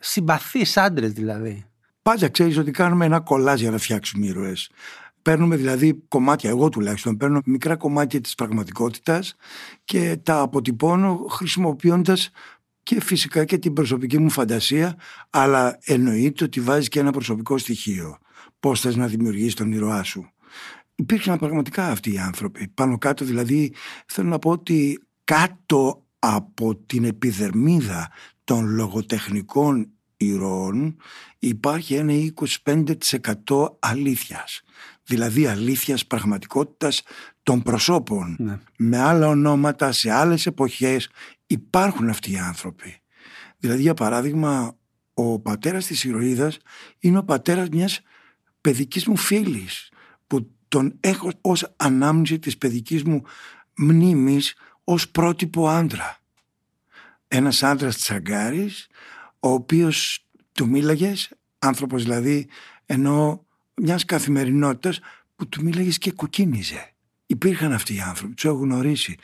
συμπαθείς 0.00 0.76
άντρες 0.76 1.12
δηλαδή. 1.12 1.64
Πάντα 2.02 2.28
ξέρεις 2.28 2.58
ότι 2.58 2.70
κάνουμε 2.70 3.04
ένα 3.04 3.20
κολλάζ 3.20 3.60
για 3.60 3.70
να 3.70 3.78
φτιάξουμε 3.78 4.26
ήρωες. 4.26 4.70
Παίρνουμε 5.28 5.56
δηλαδή 5.56 6.02
κομμάτια, 6.08 6.50
εγώ 6.50 6.68
τουλάχιστον, 6.68 7.16
παίρνω 7.16 7.40
μικρά 7.44 7.76
κομμάτια 7.76 8.20
της 8.20 8.34
πραγματικότητας 8.34 9.34
και 9.84 10.18
τα 10.22 10.40
αποτυπώνω 10.40 11.26
χρησιμοποιώντας 11.30 12.30
και 12.82 13.00
φυσικά 13.00 13.44
και 13.44 13.58
την 13.58 13.72
προσωπική 13.72 14.18
μου 14.18 14.30
φαντασία, 14.30 14.96
αλλά 15.30 15.78
εννοείται 15.84 16.44
ότι 16.44 16.60
βάζεις 16.60 16.88
και 16.88 17.00
ένα 17.00 17.12
προσωπικό 17.12 17.58
στοιχείο 17.58 18.18
πώς 18.60 18.80
θες 18.80 18.96
να 18.96 19.06
δημιουργήσεις 19.06 19.54
τον 19.54 19.72
ήρωά 19.72 20.02
σου. 20.02 20.30
Υπήρξαν 20.94 21.38
πραγματικά 21.38 21.88
αυτοί 21.90 22.12
οι 22.12 22.18
άνθρωποι. 22.18 22.68
Πάνω 22.68 22.98
κάτω 22.98 23.24
δηλαδή 23.24 23.74
θέλω 24.06 24.28
να 24.28 24.38
πω 24.38 24.50
ότι 24.50 25.02
κάτω 25.24 26.04
από 26.18 26.76
την 26.76 27.04
επιδερμίδα 27.04 28.10
των 28.44 28.66
λογοτεχνικών 28.66 29.90
ηρώων 30.16 30.96
υπάρχει 31.38 31.94
ένα 31.94 32.12
25% 32.64 33.68
αλήθειας. 33.78 34.62
Δηλαδή 35.08 35.46
αλήθειας 35.46 36.06
πραγματικότητας 36.06 37.02
των 37.42 37.62
προσώπων. 37.62 38.36
Ναι. 38.38 38.58
Με 38.76 38.98
άλλα 38.98 39.28
ονόματα, 39.28 39.92
σε 39.92 40.10
άλλες 40.10 40.46
εποχές 40.46 41.08
υπάρχουν 41.46 42.08
αυτοί 42.08 42.32
οι 42.32 42.38
άνθρωποι. 42.38 43.00
Δηλαδή 43.58 43.80
για 43.80 43.94
παράδειγμα 43.94 44.76
ο 45.14 45.38
πατέρας 45.38 45.86
της 45.86 46.04
ηρωίδας 46.04 46.58
είναι 46.98 47.18
ο 47.18 47.24
πατέρας 47.24 47.68
μιας 47.68 48.00
παιδικής 48.60 49.06
μου 49.06 49.16
φίλης 49.16 49.90
που 50.26 50.50
τον 50.68 50.96
έχω 51.00 51.30
ως 51.40 51.72
ανάμνηση 51.76 52.38
της 52.38 52.58
παιδικής 52.58 53.02
μου 53.02 53.22
μνήμης 53.76 54.54
ως 54.84 55.08
πρότυπο 55.08 55.68
άντρα. 55.68 56.16
Ένας 57.28 57.62
άντρας 57.62 57.96
τσαγκάρης 57.96 58.86
ο 59.40 59.48
οποίος 59.48 60.26
του 60.52 60.68
μίλαγες, 60.68 61.30
άνθρωπος 61.58 62.02
δηλαδή 62.02 62.48
ενώ 62.86 63.46
μιας 63.82 64.04
καθημερινότητας 64.04 65.00
που 65.36 65.48
του 65.48 65.62
μίλαγες 65.64 65.98
και 65.98 66.12
κοκκίνιζε. 66.12 66.94
Υπήρχαν 67.26 67.72
αυτοί 67.72 67.94
οι 67.94 68.00
άνθρωποι, 68.00 68.34
τους 68.34 68.44
έχω 68.44 68.56
γνωρίσει. 68.56 69.16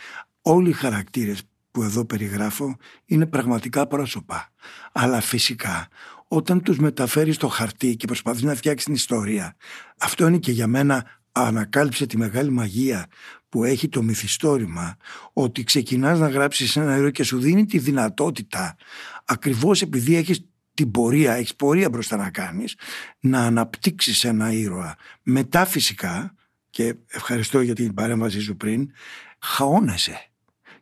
Όλοι 0.42 0.68
οι 0.68 0.72
χαρακτήρες 0.72 1.42
που 1.70 1.82
εδώ 1.82 2.04
περιγράφω 2.04 2.76
είναι 3.04 3.26
πραγματικά 3.26 3.86
πρόσωπα. 3.86 4.52
Αλλά 4.92 5.20
φυσικά 5.20 5.88
όταν 6.28 6.62
τους 6.62 6.78
μεταφέρεις 6.78 7.34
στο 7.34 7.48
χαρτί 7.48 7.96
και 7.96 8.06
προσπαθείς 8.06 8.42
να 8.42 8.54
φτιάξεις 8.54 8.84
την 8.84 8.94
ιστορία 8.94 9.56
αυτό 9.98 10.26
είναι 10.26 10.38
και 10.38 10.52
για 10.52 10.66
μένα 10.66 11.20
ανακάλυψε 11.32 12.06
τη 12.06 12.16
μεγάλη 12.16 12.50
μαγεία 12.50 13.06
που 13.48 13.64
έχει 13.64 13.88
το 13.88 14.02
μυθιστόρημα 14.02 14.96
ότι 15.32 15.64
ξεκινάς 15.64 16.18
να 16.18 16.28
γράψεις 16.28 16.76
ένα 16.76 16.92
έργο 16.92 17.10
και 17.10 17.22
σου 17.22 17.38
δίνει 17.38 17.66
τη 17.66 17.78
δυνατότητα 17.78 18.76
ακριβώς 19.24 19.82
επειδή 19.82 20.16
έχεις 20.16 20.44
την 20.74 20.90
πορεία, 20.90 21.32
έχεις 21.32 21.54
πορεία 21.54 21.88
μπροστά 21.88 22.16
να 22.16 22.30
κάνεις 22.30 22.76
να 23.20 23.40
αναπτύξεις 23.40 24.24
ένα 24.24 24.52
ήρωα. 24.52 24.96
Μετά 25.22 25.64
φυσικά 25.64 26.34
και 26.70 26.94
ευχαριστώ 27.06 27.60
για 27.60 27.74
την 27.74 27.94
παρέμβασή 27.94 28.40
σου 28.40 28.56
πριν 28.56 28.90
χαώνεσαι 29.38 30.28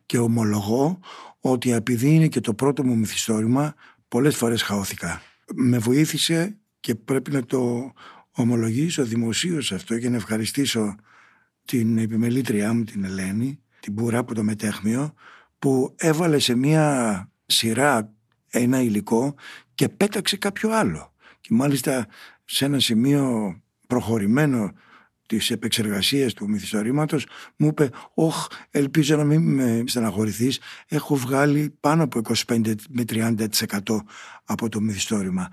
και 0.05 0.17
ομολογώ 0.17 0.99
ότι 1.39 1.71
επειδή 1.71 2.15
είναι 2.15 2.27
και 2.27 2.39
το 2.39 2.53
πρώτο 2.53 2.83
μου 2.83 2.97
μυθιστόρημα 2.97 3.73
πολλές 4.07 4.35
φορές 4.35 4.61
χαώθηκα. 4.61 5.21
Με 5.55 5.77
βοήθησε 5.77 6.57
και 6.79 6.95
πρέπει 6.95 7.31
να 7.31 7.45
το 7.45 7.93
ομολογήσω 8.31 9.03
δημοσίως 9.03 9.71
αυτό 9.71 9.97
και 9.97 10.09
να 10.09 10.15
ευχαριστήσω 10.15 10.95
την 11.65 11.97
επιμελήτριά 11.97 12.73
μου 12.73 12.83
την 12.83 13.03
Ελένη, 13.03 13.59
την 13.79 13.93
Μπουρά 13.93 14.17
από 14.17 14.33
το 14.33 14.43
Μετέχμιο 14.43 15.13
που 15.59 15.95
έβαλε 15.97 16.39
σε 16.39 16.55
μια 16.55 17.29
σειρά 17.45 18.12
ένα 18.53 18.81
υλικό 18.81 19.35
και 19.75 19.89
πέταξε 19.89 20.37
κάποιο 20.37 20.71
άλλο. 20.71 21.13
Και 21.41 21.49
μάλιστα 21.51 22.07
σε 22.45 22.65
ένα 22.65 22.79
σημείο 22.79 23.55
προχωρημένο 23.87 24.71
της 25.27 25.51
επεξεργασίας 25.51 26.33
του 26.33 26.49
μυθιστορήματος 26.49 27.25
μου 27.55 27.67
είπε 27.67 27.89
«Ωχ, 28.13 28.47
ελπίζω 28.71 29.15
να 29.15 29.23
μην 29.23 29.41
με 29.41 29.83
στεναχωρηθείς, 29.85 30.59
έχω 30.87 31.15
βγάλει 31.15 31.75
πάνω 31.79 32.03
από 32.03 32.21
25 32.47 32.75
με 32.89 33.03
30% 33.09 34.05
από 34.43 34.69
το 34.69 34.81
μυθιστόρημα». 34.81 35.49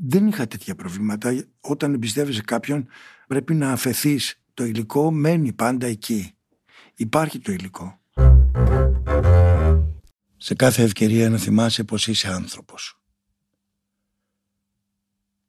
Δεν 0.00 0.26
είχα 0.26 0.46
τέτοια 0.46 0.74
προβλήματα. 0.74 1.44
Όταν 1.60 1.94
εμπιστεύεσαι 1.94 2.40
κάποιον 2.40 2.88
πρέπει 3.26 3.54
να 3.54 3.72
αφαιθείς. 3.72 4.40
Το 4.54 4.64
υλικό 4.64 5.10
μένει 5.10 5.52
πάντα 5.52 5.86
εκεί. 5.86 6.32
Υπάρχει 6.94 7.38
το 7.38 7.52
υλικό. 7.52 8.00
Σε 10.40 10.54
κάθε 10.54 10.82
ευκαιρία 10.82 11.30
να 11.30 11.38
θυμάσαι 11.38 11.84
πως 11.84 12.06
είσαι 12.06 12.28
άνθρωπος. 12.28 13.00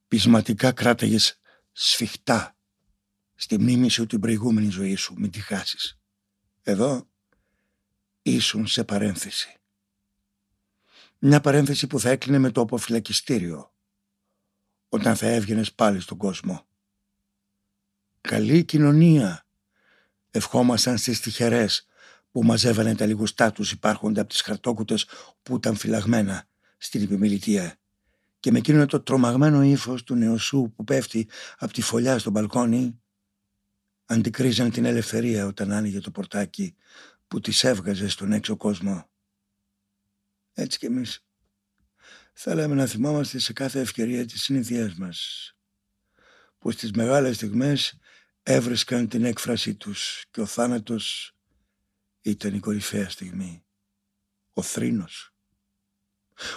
Πεισματικά 0.08 0.72
κράταγες 0.72 1.40
σφιχτά 1.72 2.58
στη 3.36 3.60
μνήμη 3.60 3.90
σου 3.90 4.06
την 4.06 4.20
προηγούμενη 4.20 4.70
ζωή 4.70 4.96
σου, 4.96 5.14
μην 5.18 5.32
τη 5.32 5.40
χάσεις. 5.40 6.00
Εδώ 6.62 7.10
ήσουν 8.22 8.68
σε 8.68 8.84
παρένθεση. 8.84 9.54
Μια 11.20 11.42
παρένθεση 11.42 11.88
που 11.88 12.00
θα 12.00 12.10
έκλεινε 12.10 12.38
με 12.38 12.52
το 12.52 12.62
αποφυλακιστήριο 12.62 13.74
όταν 14.90 15.16
θα 15.16 15.28
έβγαινες 15.28 15.74
πάλι 15.74 16.00
στον 16.00 16.18
κόσμο. 16.18 16.68
Καλή 18.22 18.64
κοινωνία 18.64 19.46
ευχόμασταν 20.32 20.98
στις 20.98 21.20
τυχερές 21.20 21.89
που 22.32 22.44
μαζεύανε 22.44 22.96
τα 22.96 23.06
λιγοστά 23.06 23.52
τους 23.52 23.72
υπάρχοντα 23.72 24.22
από 24.22 24.30
τις 24.30 24.42
χαρτόκουτες 24.42 25.06
που 25.42 25.56
ήταν 25.56 25.76
φυλαγμένα 25.76 26.48
στην 26.78 27.02
επιμελητία 27.02 27.80
και 28.40 28.52
με 28.52 28.58
εκείνο 28.58 28.86
το 28.86 29.02
τρομαγμένο 29.02 29.64
ύφος 29.64 30.04
του 30.04 30.16
νεοσού 30.16 30.72
που 30.76 30.84
πέφτει 30.84 31.30
από 31.58 31.74
τη 31.74 31.82
φωλιά 31.82 32.20
στο 32.20 32.30
μπαλκόνι 32.30 33.02
αντικρίζαν 34.06 34.72
την 34.72 34.86
ελευθερία 34.86 35.46
όταν 35.46 35.72
άνοιγε 35.72 36.00
το 36.00 36.12
πορτάκι 36.12 36.76
που 37.28 37.40
τις 37.40 37.64
έβγαζε 37.64 38.08
στον 38.08 38.32
έξω 38.32 38.56
κόσμο. 38.56 39.10
Έτσι 40.54 40.78
κι 40.78 40.86
εμείς 40.86 41.26
θέλαμε 42.34 42.76
να 42.76 42.86
θυμόμαστε 42.86 43.40
σε 43.40 43.54
κάθε 43.54 43.80
ευκαιρία 43.80 44.26
τις 44.26 44.42
συνήθειές 44.42 44.94
μας 44.94 45.52
που 46.58 46.72
στις 46.72 46.92
μεγάλες 46.92 47.36
στιγμές 47.36 47.98
έβρισκαν 48.44 49.08
την 49.08 49.26
έκφρασή 49.26 49.76
τους 49.76 50.26
και 50.32 50.42
ο 50.42 50.46
θάνατος 50.46 51.36
ήταν 52.22 52.54
η 52.54 52.60
κορυφαία 52.60 53.10
στιγμή. 53.10 53.64
Ο 54.54 54.62
θρήνος. 54.62 55.34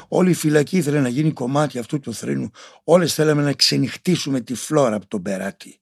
Όλη 0.08 0.30
η 0.30 0.34
φυλακή 0.34 0.76
ήθελε 0.76 1.00
να 1.00 1.08
γίνει 1.08 1.32
κομμάτι 1.32 1.78
αυτού 1.78 2.00
του 2.00 2.14
θρήνου. 2.14 2.50
Όλες 2.84 3.14
θέλαμε 3.14 3.42
να 3.42 3.52
ξενυχτήσουμε 3.52 4.40
τη 4.40 4.54
φλόρα 4.54 4.96
από 4.96 5.06
τον 5.06 5.22
περάτη. 5.22 5.80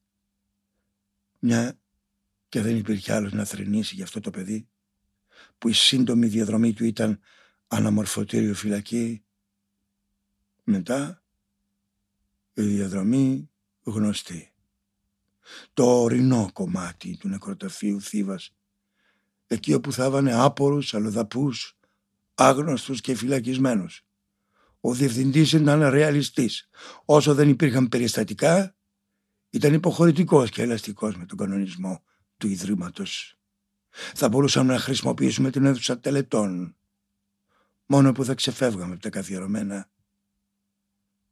Μια 1.38 1.79
και 2.49 2.61
δεν 2.61 2.77
υπήρχε 2.77 3.12
άλλος 3.12 3.33
να 3.33 3.45
θρηνήσει 3.45 3.95
για 3.95 4.05
αυτό 4.05 4.21
το 4.21 4.31
παιδί 4.31 4.69
που 5.59 5.69
η 5.69 5.73
σύντομη 5.73 6.27
διαδρομή 6.27 6.73
του 6.73 6.85
ήταν 6.85 7.21
αναμορφωτήριο 7.66 8.55
φυλακή. 8.55 9.25
Μετά 10.64 11.23
η 12.53 12.62
διαδρομή 12.62 13.51
γνωστή. 13.83 14.53
Το 15.73 16.03
ορεινό 16.03 16.51
κομμάτι 16.53 17.16
του 17.16 17.29
νεκροταφείου 17.29 18.01
Θήβας 18.01 18.55
εκεί 19.53 19.75
όπου 19.75 19.93
θα 19.93 20.05
έβανε 20.05 20.33
άπορους, 20.33 20.95
αλλοδαπούς, 20.95 21.79
άγνωστους 22.35 23.01
και 23.01 23.15
φυλακισμένους. 23.15 24.05
Ο 24.81 24.95
διευθυντής 24.95 25.53
ήταν 25.53 25.89
ρεαλιστής. 25.89 26.69
Όσο 27.05 27.35
δεν 27.35 27.49
υπήρχαν 27.49 27.89
περιστατικά, 27.89 28.75
ήταν 29.51 29.75
υποχωρητικός 29.75 30.51
και 30.51 30.63
ελαστικός 30.63 31.17
με 31.17 31.27
τον 31.27 31.39
κανονισμό 31.39 32.03
του 32.37 32.47
Ιδρύματος. 32.47 33.39
Θα 33.91 34.29
μπορούσαμε 34.29 34.73
να 34.73 34.79
χρησιμοποιήσουμε 34.79 35.51
την 35.51 35.65
αίθουσα 35.65 36.01
τελετών. 36.01 36.77
Μόνο 37.87 38.13
που 38.13 38.25
θα 38.25 38.35
ξεφεύγαμε 38.35 38.93
από 38.93 39.03
τα 39.03 39.11
καθιερωμένα. 39.11 39.91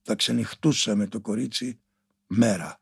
Θα 0.02 0.14
ξενυχτούσαμε 0.14 1.07
το 1.07 1.20
κορίτσι 1.20 1.81
μέρα. 2.26 2.81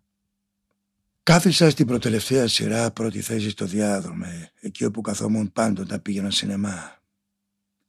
Κάθισα 1.27 1.71
στην 1.71 1.87
προτελευταία 1.87 2.49
σειρά 2.49 2.91
πρώτη 2.91 3.21
θέση 3.21 3.51
στο 3.51 3.65
διάδρομο, 3.65 4.27
εκεί 4.61 4.85
όπου 4.85 5.01
καθόμουν 5.01 5.53
πάντοτε 5.53 5.99
πήγαινα 5.99 6.31
σινεμά. 6.31 7.03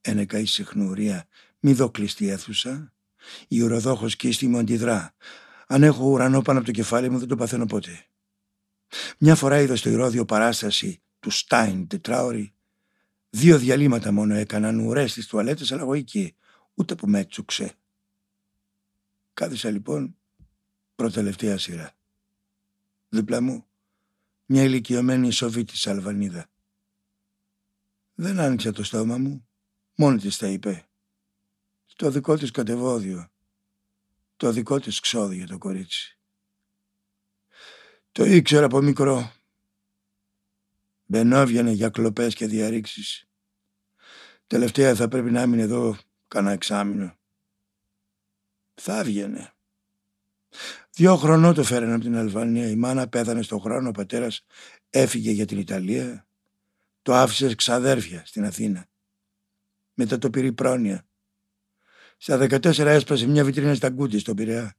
Ένεκα 0.02 0.39
η 0.39 0.45
συχνουρία, 0.45 1.28
μη 1.60 1.73
δω 1.73 1.89
κλειστή 1.89 2.30
αίθουσα. 2.30 2.93
Η 3.47 3.62
ουροδόχος 3.62 4.15
κίστη 4.15 4.47
μου 4.47 4.58
αντιδρά. 4.58 5.13
Αν 5.67 5.84
έχω 5.84 6.06
ουρανό 6.06 6.41
πάνω 6.41 6.58
από 6.58 6.67
το 6.67 6.73
κεφάλι 6.73 7.10
μου 7.10 7.19
δεν 7.19 7.28
το 7.28 7.36
παθαίνω 7.36 7.65
ποτέ. 7.65 8.06
Μια 9.17 9.36
φορά 9.36 9.60
είδα 9.60 9.76
στο 9.76 9.89
ηρώδιο 9.89 10.26
παράσταση 10.26 11.02
του 11.19 11.30
Στάιν 11.30 11.88
τετράωρη. 11.88 12.54
Δύο 13.30 13.58
διαλύματα 13.58 14.12
μόνο 14.12 14.34
έκαναν 14.34 14.80
ουρές 14.80 15.12
στις 15.12 15.28
τουαλέτες 15.28 15.71
αλλά 15.71 15.82
εγώ 15.82 15.93
εκεί, 15.93 16.36
ούτε 16.73 16.95
που 16.95 17.08
με 17.08 17.19
έτσουξε. 17.19 17.73
Κάθισα 19.34 19.69
λοιπόν 19.69 20.15
προτελευταία 20.95 21.58
σειρά. 21.58 21.97
Δίπλα 23.10 23.41
μου 23.41 23.67
μια 24.46 24.63
ηλικιωμένη 24.63 25.30
της 25.65 25.88
Αλβανίδα. 25.88 26.50
Δεν 28.13 28.39
άνοιξε 28.39 28.72
το 28.72 28.84
στόμα 28.84 29.17
μου, 29.17 29.48
μόνη 29.96 30.17
της 30.17 30.38
τα 30.38 30.48
είπε. 30.48 30.88
Το 31.96 32.10
δικό 32.10 32.38
της 32.38 32.52
κατεβόδιο, 32.52 33.32
το 34.38 34.52
δικό 34.52 34.80
της 34.80 35.00
ξόδι 35.00 35.36
για 35.36 35.48
το 35.48 35.58
κορίτσι. 35.58 36.17
Το 38.12 38.26
ήξερα 38.26 38.65
από 38.65 38.82
μικρό. 38.82 39.32
Μπαινόβιανε 41.06 41.72
για 41.72 41.89
κλοπές 41.89 42.36
και 42.36 42.48
διαρρήξεις. 42.48 43.30
Τελευταία 44.48 44.96
θα 44.96 45.08
πρέπει 45.08 45.32
να 45.32 45.41
έμεινε 45.41 45.62
εδώ 45.62 45.98
κανένα 46.28 46.54
εξάμεινο. 46.54 47.17
Θα 48.74 49.00
έβγαινε. 49.00 49.54
Δύο 50.98 51.16
χρονών 51.16 51.54
το 51.54 51.64
φέρανε 51.64 51.94
από 51.94 52.04
την 52.04 52.18
Αλβανία. 52.18 52.70
Η 52.70 52.76
μάνα 52.76 53.08
πέθανε 53.08 53.42
στον 53.42 53.60
χρόνο, 53.60 53.90
ο 53.90 53.92
πατέρας 53.92 54.46
έφυγε 54.90 55.32
για 55.32 55.46
την 55.46 55.58
Ιταλία. 55.58 56.28
Το 57.02 57.14
άφησες 57.14 57.56
ξαδέρφια 57.56 58.24
στην 58.26 58.46
Αθήνα. 58.46 58.88
Μετά 59.94 60.18
το 60.18 60.30
πήρε 60.30 60.52
πρόνοια. 60.52 61.06
Στα 62.18 62.38
14 62.38 62.78
έσπασε 62.78 63.28
μια 63.28 63.44
βιτρίνα 63.44 63.76
στα 63.76 63.90
γκούτι 63.90 64.20
στον 64.20 64.36
Πειραιά. 64.36 64.76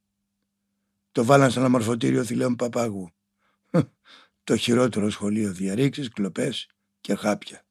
Το 1.12 1.24
βάλαν 1.24 1.50
στο 1.50 1.60
αναμορφωτήριο 1.60 2.24
θηλαίων 2.24 2.56
Παπάγου. 2.56 3.10
το 4.44 4.56
χειρότερο 4.56 5.10
σχολείο 5.10 5.52
διαρρήξεις, 5.52 6.08
κλοπές 6.08 6.66
και 7.00 7.14
χάπια. 7.14 7.64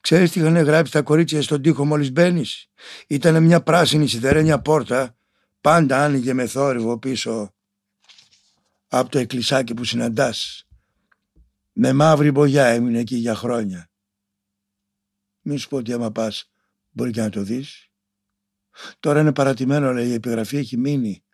Ξέρεις 0.00 0.30
τι 0.30 0.40
είχαν 0.40 0.56
γράψει 0.56 0.92
τα 0.92 1.02
κορίτσια 1.02 1.42
στον 1.42 1.62
τοίχο 1.62 1.84
μόλις 1.84 2.12
μπαίνεις; 2.12 2.66
Ήταν 3.06 3.42
μια 3.42 3.62
πράσινη 3.62 4.08
σιδερένια 4.08 4.60
πόρτα, 4.60 5.16
πάντα 5.64 6.04
άνοιγε 6.04 6.32
με 6.32 6.46
θόρυβο 6.46 6.98
πίσω 6.98 7.54
από 8.88 9.10
το 9.10 9.18
εκκλησάκι 9.18 9.74
που 9.74 9.84
συναντάς. 9.84 10.66
Με 11.72 11.92
μαύρη 11.92 12.30
μπογιά 12.30 12.66
έμεινε 12.66 12.98
εκεί 12.98 13.16
για 13.16 13.34
χρόνια. 13.34 13.90
Μην 15.40 15.58
σου 15.58 15.68
πω 15.68 15.76
ότι 15.76 15.92
άμα 15.92 16.10
πας 16.10 16.50
μπορεί 16.90 17.10
και 17.10 17.20
να 17.20 17.30
το 17.30 17.42
δεις. 17.42 17.90
Τώρα 19.00 19.20
είναι 19.20 19.32
παρατημένο 19.32 19.92
λέει 19.92 20.08
η 20.08 20.12
επιγραφή 20.12 20.56
έχει 20.56 20.76
μείνει. 20.76 21.24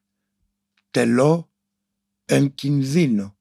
Τελώ 0.91 1.51
εν 2.25 2.55
κινδύνο. 2.55 3.39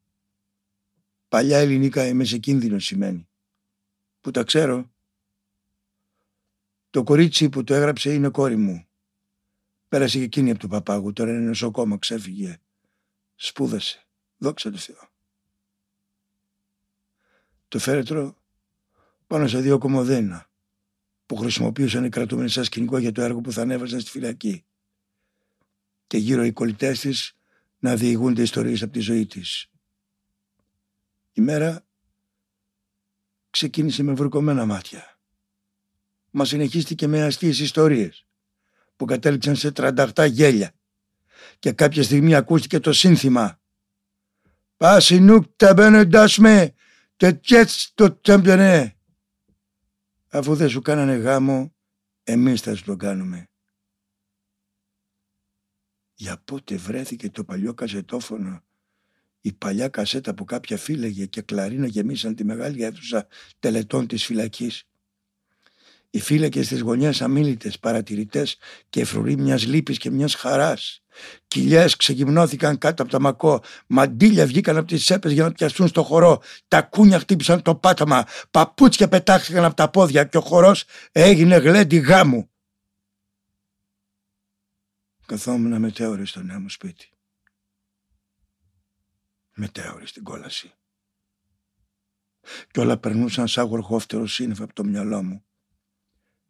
Παλιά 1.27 1.57
ελληνικά 1.57 2.07
είμαι 2.07 2.23
σε 2.23 2.37
κίνδυνο 2.37 2.79
σημαίνει. 2.79 3.29
Που 4.21 4.31
τα 4.31 4.43
ξέρω. 4.43 4.91
Το 6.89 7.03
κορίτσι 7.03 7.49
που 7.49 7.63
το 7.63 7.73
έγραψε 7.73 8.13
είναι 8.13 8.29
κόρη 8.29 8.55
μου. 8.55 8.88
Πέρασε 9.89 10.17
και 10.17 10.23
εκείνη 10.23 10.51
από 10.51 10.59
το 10.59 10.67
παπάγου, 10.67 11.13
τώρα 11.13 11.31
είναι 11.31 11.39
νοσοκόμα, 11.39 11.97
ξέφυγε. 11.97 12.59
Σπούδασε. 13.35 14.07
Δόξα 14.37 14.71
τω 14.71 14.77
Θεώ. 14.77 15.09
Το 17.67 17.79
φέρετρο 17.79 18.35
πάνω 19.27 19.47
σε 19.47 19.59
δύο 19.59 19.77
κομμωδένα 19.77 20.49
που 21.25 21.35
χρησιμοποιούσαν 21.35 22.03
οι 22.05 22.09
κρατούμενοι 22.09 22.49
σαν 22.49 22.63
σκηνικό 22.63 22.97
για 22.97 23.11
το 23.11 23.21
έργο 23.21 23.41
που 23.41 23.51
θα 23.51 23.61
ανέβαζαν 23.61 23.99
στη 23.99 24.09
φυλακή. 24.09 24.65
Και 26.07 26.17
γύρω 26.17 26.43
οι 26.43 26.51
κολλητές 26.51 26.99
της 26.99 27.37
να 27.79 27.95
διηγούνται 27.95 28.41
ιστορίες 28.41 28.81
από 28.81 28.91
τη 28.91 28.99
ζωή 28.99 29.25
της. 29.25 29.69
Η 31.31 31.41
μέρα 31.41 31.85
ξεκίνησε 33.49 34.03
με 34.03 34.13
βρουκωμένα 34.13 34.65
μάτια. 34.65 35.19
Μα 36.29 36.45
συνεχίστηκε 36.45 37.07
με 37.07 37.23
αστείες 37.23 37.59
ιστορίες 37.59 38.28
που 38.99 39.05
κατέληξαν 39.05 39.55
σε 39.55 39.71
38 39.75 40.27
γέλια 40.31 40.71
και 41.59 41.71
κάποια 41.71 42.03
στιγμή 42.03 42.35
ακούστηκε 42.35 42.79
το 42.79 42.93
σύνθημα 42.93 43.59
«Πάσινουκ 44.77 45.45
τα 45.55 45.73
μπαίνοντας 45.73 46.37
με, 46.37 46.73
τετιέτς 47.15 47.91
το 47.93 48.21
τσέμπιονε» 48.21 48.97
Αφού 50.27 50.55
δεν 50.55 50.69
σου 50.69 50.81
κάνανε 50.81 51.15
γάμο, 51.15 51.75
εμείς 52.23 52.61
θα 52.61 52.75
σου 52.75 52.83
το 52.83 52.95
κάνουμε. 52.95 53.47
Για 56.13 56.41
πότε 56.45 56.75
βρέθηκε 56.75 57.29
το 57.29 57.43
παλιό 57.43 57.73
κασετόφωνο, 57.73 58.63
η 59.41 59.53
παλιά 59.53 59.87
κασέτα 59.87 60.33
που 60.33 60.45
κάποια 60.45 60.77
φύλεγε 60.77 61.25
και 61.25 61.41
κλαρίνα 61.41 61.87
γεμίσαν 61.87 62.35
τη 62.35 62.43
μεγάλη 62.43 62.83
αίθουσα 62.83 63.27
τελετών 63.59 64.07
της 64.07 64.25
φυλακής; 64.25 64.83
Οι 66.11 66.19
φύλακες 66.19 66.65
στις 66.65 66.81
γωνιές 66.81 67.21
αμήλυτες, 67.21 67.79
παρατηρητές 67.79 68.57
και 68.89 69.05
φρουροί 69.05 69.37
μιας 69.37 69.65
λύπης 69.65 69.97
και 69.97 70.09
μιας 70.09 70.35
χαράς. 70.35 71.03
Κοιλιές 71.47 71.95
ξεγυμνώθηκαν 71.95 72.77
κάτω 72.77 73.03
από 73.03 73.11
τα 73.11 73.19
μακό, 73.19 73.63
μαντίλια 73.87 74.45
βγήκαν 74.45 74.77
από 74.77 74.87
τις 74.87 75.03
τσέπες 75.03 75.31
για 75.31 75.43
να 75.43 75.51
πιαστούν 75.51 75.87
στο 75.87 76.03
χορό, 76.03 76.41
τα 76.67 76.81
κούνια 76.81 77.19
χτύπησαν 77.19 77.61
το 77.61 77.75
πάταμα, 77.75 78.25
παπούτσια 78.51 79.07
πετάχτηκαν 79.07 79.63
από 79.63 79.75
τα 79.75 79.89
πόδια 79.89 80.23
και 80.23 80.37
ο 80.37 80.41
χορός 80.41 80.85
έγινε 81.11 81.57
γλέντι 81.57 81.97
γάμου. 81.97 82.49
Καθόμουν 85.25 85.79
μετέωρη 85.79 86.25
στο 86.25 86.41
νέο 86.41 86.59
μου 86.59 86.69
σπίτι. 86.69 87.09
Μετέωρη 89.55 90.07
στην 90.07 90.23
κόλαση. 90.23 90.73
Κι 92.71 92.79
όλα 92.79 92.97
περνούσαν 92.97 93.47
σαν 93.47 93.65
γοργόφτερο 93.65 94.27
σύννεφο 94.27 94.63
από 94.63 94.73
το 94.73 94.83
μυαλό 94.83 95.23
μου 95.23 95.43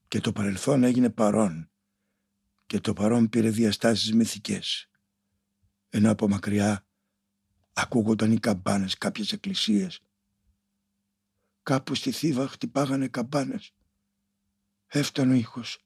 και 0.09 0.19
το 0.19 0.31
παρελθόν 0.31 0.83
έγινε 0.83 1.09
παρόν 1.09 1.71
και 2.65 2.79
το 2.79 2.93
παρόν 2.93 3.29
πήρε 3.29 3.49
διαστάσεις 3.49 4.13
μυθικές. 4.13 4.89
Ενώ 5.89 6.11
από 6.11 6.27
μακριά 6.27 6.85
ακούγονταν 7.73 8.31
οι 8.31 8.39
καμπάνες 8.39 8.97
κάποιες 8.97 9.31
εκκλησίες. 9.31 10.01
Κάπου 11.63 11.95
στη 11.95 12.11
θύβα 12.11 12.47
χτυπάγανε 12.47 13.07
καμπάνες. 13.07 13.73
Έφτανε 14.87 15.33
ο 15.33 15.35
ήχος, 15.35 15.85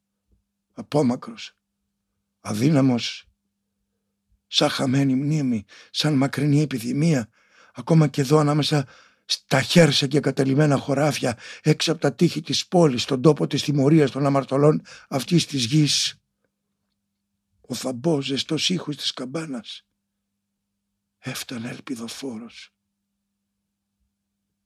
απόμακρος, 0.73 1.57
αδύναμος, 2.39 3.29
σαν 4.47 4.69
χαμένη 4.69 5.15
μνήμη, 5.15 5.65
σαν 5.91 6.13
μακρινή 6.13 6.61
επιθυμία, 6.61 7.29
ακόμα 7.73 8.07
και 8.07 8.21
εδώ 8.21 8.37
ανάμεσα 8.37 8.87
στα 9.25 9.61
χέρια 9.61 10.07
και 10.07 10.19
καταλημμένα 10.19 10.77
χωράφια 10.77 11.37
έξω 11.61 11.91
από 11.91 12.01
τα 12.01 12.13
τείχη 12.13 12.41
της 12.41 12.67
πόλης, 12.67 13.03
στον 13.03 13.21
τόπο 13.21 13.47
της 13.47 13.63
τιμωρίας 13.63 14.11
των 14.11 14.25
αμαρτωλών 14.25 14.81
αυτής 15.09 15.45
της 15.45 15.65
γης. 15.65 16.17
Ο 17.61 17.73
θαμπός 17.73 18.25
ζεστός 18.25 18.69
ήχος 18.69 18.95
της 18.97 19.13
καμπάνας 19.13 19.85
έφτανε 21.19 21.69
ελπιδοφόρος. 21.69 22.73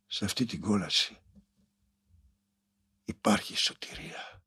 Σε 0.05 0.25
αυτή 0.25 0.45
την 0.45 0.61
κόλαση 0.61 1.17
υπάρχει 3.03 3.57
σωτηρία. 3.57 4.41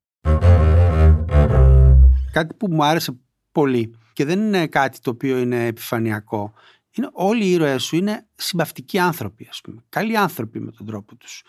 Κάτι 2.32 2.54
που 2.54 2.68
μου 2.70 2.84
άρεσε 2.84 3.18
πολύ 3.52 3.98
και 4.12 4.24
δεν 4.24 4.40
είναι 4.40 4.66
κάτι 4.66 5.00
το 5.00 5.10
οποίο 5.10 5.38
είναι 5.38 5.66
επιφανειακό 5.66 6.54
είναι 6.90 7.08
όλοι 7.12 7.44
οι 7.44 7.50
ήρωές 7.50 7.82
σου 7.82 7.96
είναι 7.96 8.26
συμπαυτικοί 8.34 8.98
άνθρωποι, 8.98 9.46
ας 9.50 9.60
πούμε. 9.60 9.84
Καλοί 9.88 10.16
άνθρωποι 10.16 10.60
με 10.60 10.70
τον 10.70 10.86
τρόπο 10.86 11.16
τους. 11.16 11.42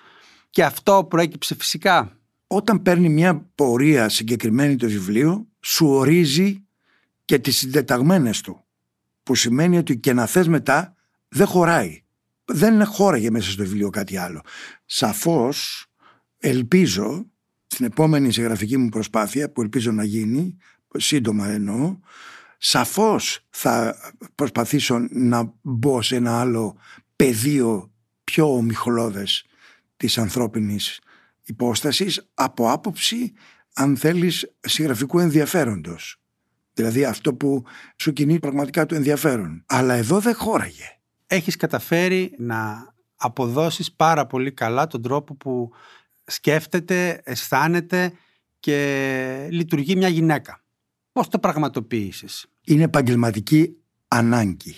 Και 0.50 0.64
αυτό 0.64 1.06
προέκυψε 1.10 1.56
φυσικά. 1.56 2.20
Όταν 2.48 2.82
παίρνει 2.82 3.10
μια 3.10 3.50
πορεία 3.56 4.10
συγκεκριμένη 4.10 4.76
το 4.76 4.88
βιβλίο, 4.88 5.48
σου 5.60 5.88
ορίζει 5.88 6.66
και 7.26 7.40
τις 7.40 7.58
συντεταγμένες 7.58 8.42
του. 8.42 8.66
Που 9.24 9.36
σημαίνει 9.36 9.78
ότι 9.78 9.98
και 9.98 10.14
να 10.14 10.26
θες 10.26 10.48
μετά 10.48 10.96
δεν 11.28 11.48
χωράει. 11.48 12.04
Δεν 12.46 12.86
χώραγε 12.86 13.32
μέσα 13.32 13.52
στο 13.52 13.64
βιβλίο 13.64 13.90
κάτι 13.90 14.18
άλλο. 14.18 14.42
Σαφώς 14.86 15.86
ελπίζω 16.38 17.26
στην 17.68 17.86
επόμενη 17.86 18.32
συγγραφική 18.32 18.78
μου 18.78 18.90
προσπάθεια 18.90 19.52
που 19.52 19.62
ελπίζω 19.62 19.92
να 19.92 20.04
γίνει, 20.04 20.58
σύντομα 20.98 21.48
εννοώ, 21.48 21.98
Σαφώς 22.64 23.46
θα 23.50 23.96
προσπαθήσω 24.36 25.08
να 25.10 25.54
μπω 25.62 26.02
σε 26.02 26.16
ένα 26.16 26.40
άλλο 26.40 26.78
πεδίο 27.16 27.92
πιο 28.24 28.56
ομιχλώδες 28.56 29.46
της 29.98 30.18
ανθρώπινης 30.18 31.00
υπόστασης 31.44 32.32
από 32.34 32.72
άποψη 32.72 33.34
αν 33.74 33.98
θέλεις 33.98 34.56
συγγραφικού 34.60 35.20
ενδιαφέροντος. 35.20 36.22
Δηλαδή 36.74 37.06
αυτό 37.06 37.34
που 37.34 37.64
σου 37.96 38.14
κινεί 38.14 38.40
πραγματικά 38.40 38.86
το 38.86 38.96
ενδιαφέρον. 38.96 39.64
Αλλά 39.66 39.94
εδώ 39.94 40.20
δεν 40.20 40.36
χώραγε. 40.36 41.00
Έχεις 41.28 41.56
καταφέρει 41.56 42.36
να 42.38 42.94
αποδώσεις 43.16 43.92
πάρα 43.92 44.26
πολύ 44.26 44.52
καλά 44.52 44.88
τον 44.88 45.02
τρόπο 45.02 45.36
που 45.36 45.72
σκέφτεται, 46.26 47.22
αισθάνεται 47.24 48.14
και 48.60 49.48
λειτουργεί 49.52 49.96
μια 49.96 50.08
γυναίκα. 50.08 50.64
Πώς 51.12 51.28
το 51.28 51.40
πραγματοποίησες; 51.40 52.51
Είναι 52.64 52.84
επαγγελματική 52.84 53.76
ανάγκη. 54.08 54.76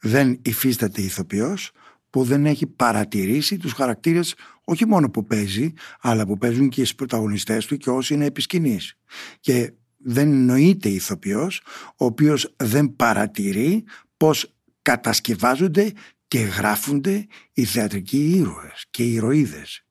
Δεν 0.00 0.40
υφίσταται 0.42 1.02
ηθοποιός 1.02 1.72
που 2.10 2.24
δεν 2.24 2.46
έχει 2.46 2.66
παρατηρήσει 2.66 3.56
τους 3.56 3.72
χαρακτήρες 3.72 4.34
όχι 4.64 4.86
μόνο 4.86 5.10
που 5.10 5.26
παίζει, 5.26 5.72
αλλά 6.00 6.26
που 6.26 6.38
παίζουν 6.38 6.68
και 6.68 6.82
οι 6.82 6.94
πρωταγωνιστές 6.96 7.66
του 7.66 7.76
και 7.76 7.90
όσοι 7.90 8.14
είναι 8.14 8.24
επισκηνείς. 8.24 8.98
Και 9.40 9.72
δεν 9.96 10.32
εννοείται 10.32 10.88
ηθοποιός 10.88 11.62
ο 11.96 12.04
οποίος 12.04 12.54
δεν 12.56 12.96
παρατηρεί 12.96 13.84
πως 14.16 14.54
κατασκευάζονται 14.82 15.92
και 16.28 16.38
γράφονται 16.38 17.26
οι 17.52 17.64
θεατρικοί 17.64 18.30
ήρωες 18.30 18.86
και 18.90 19.02
οι 19.02 19.12
ηρωίδες. 19.12 19.84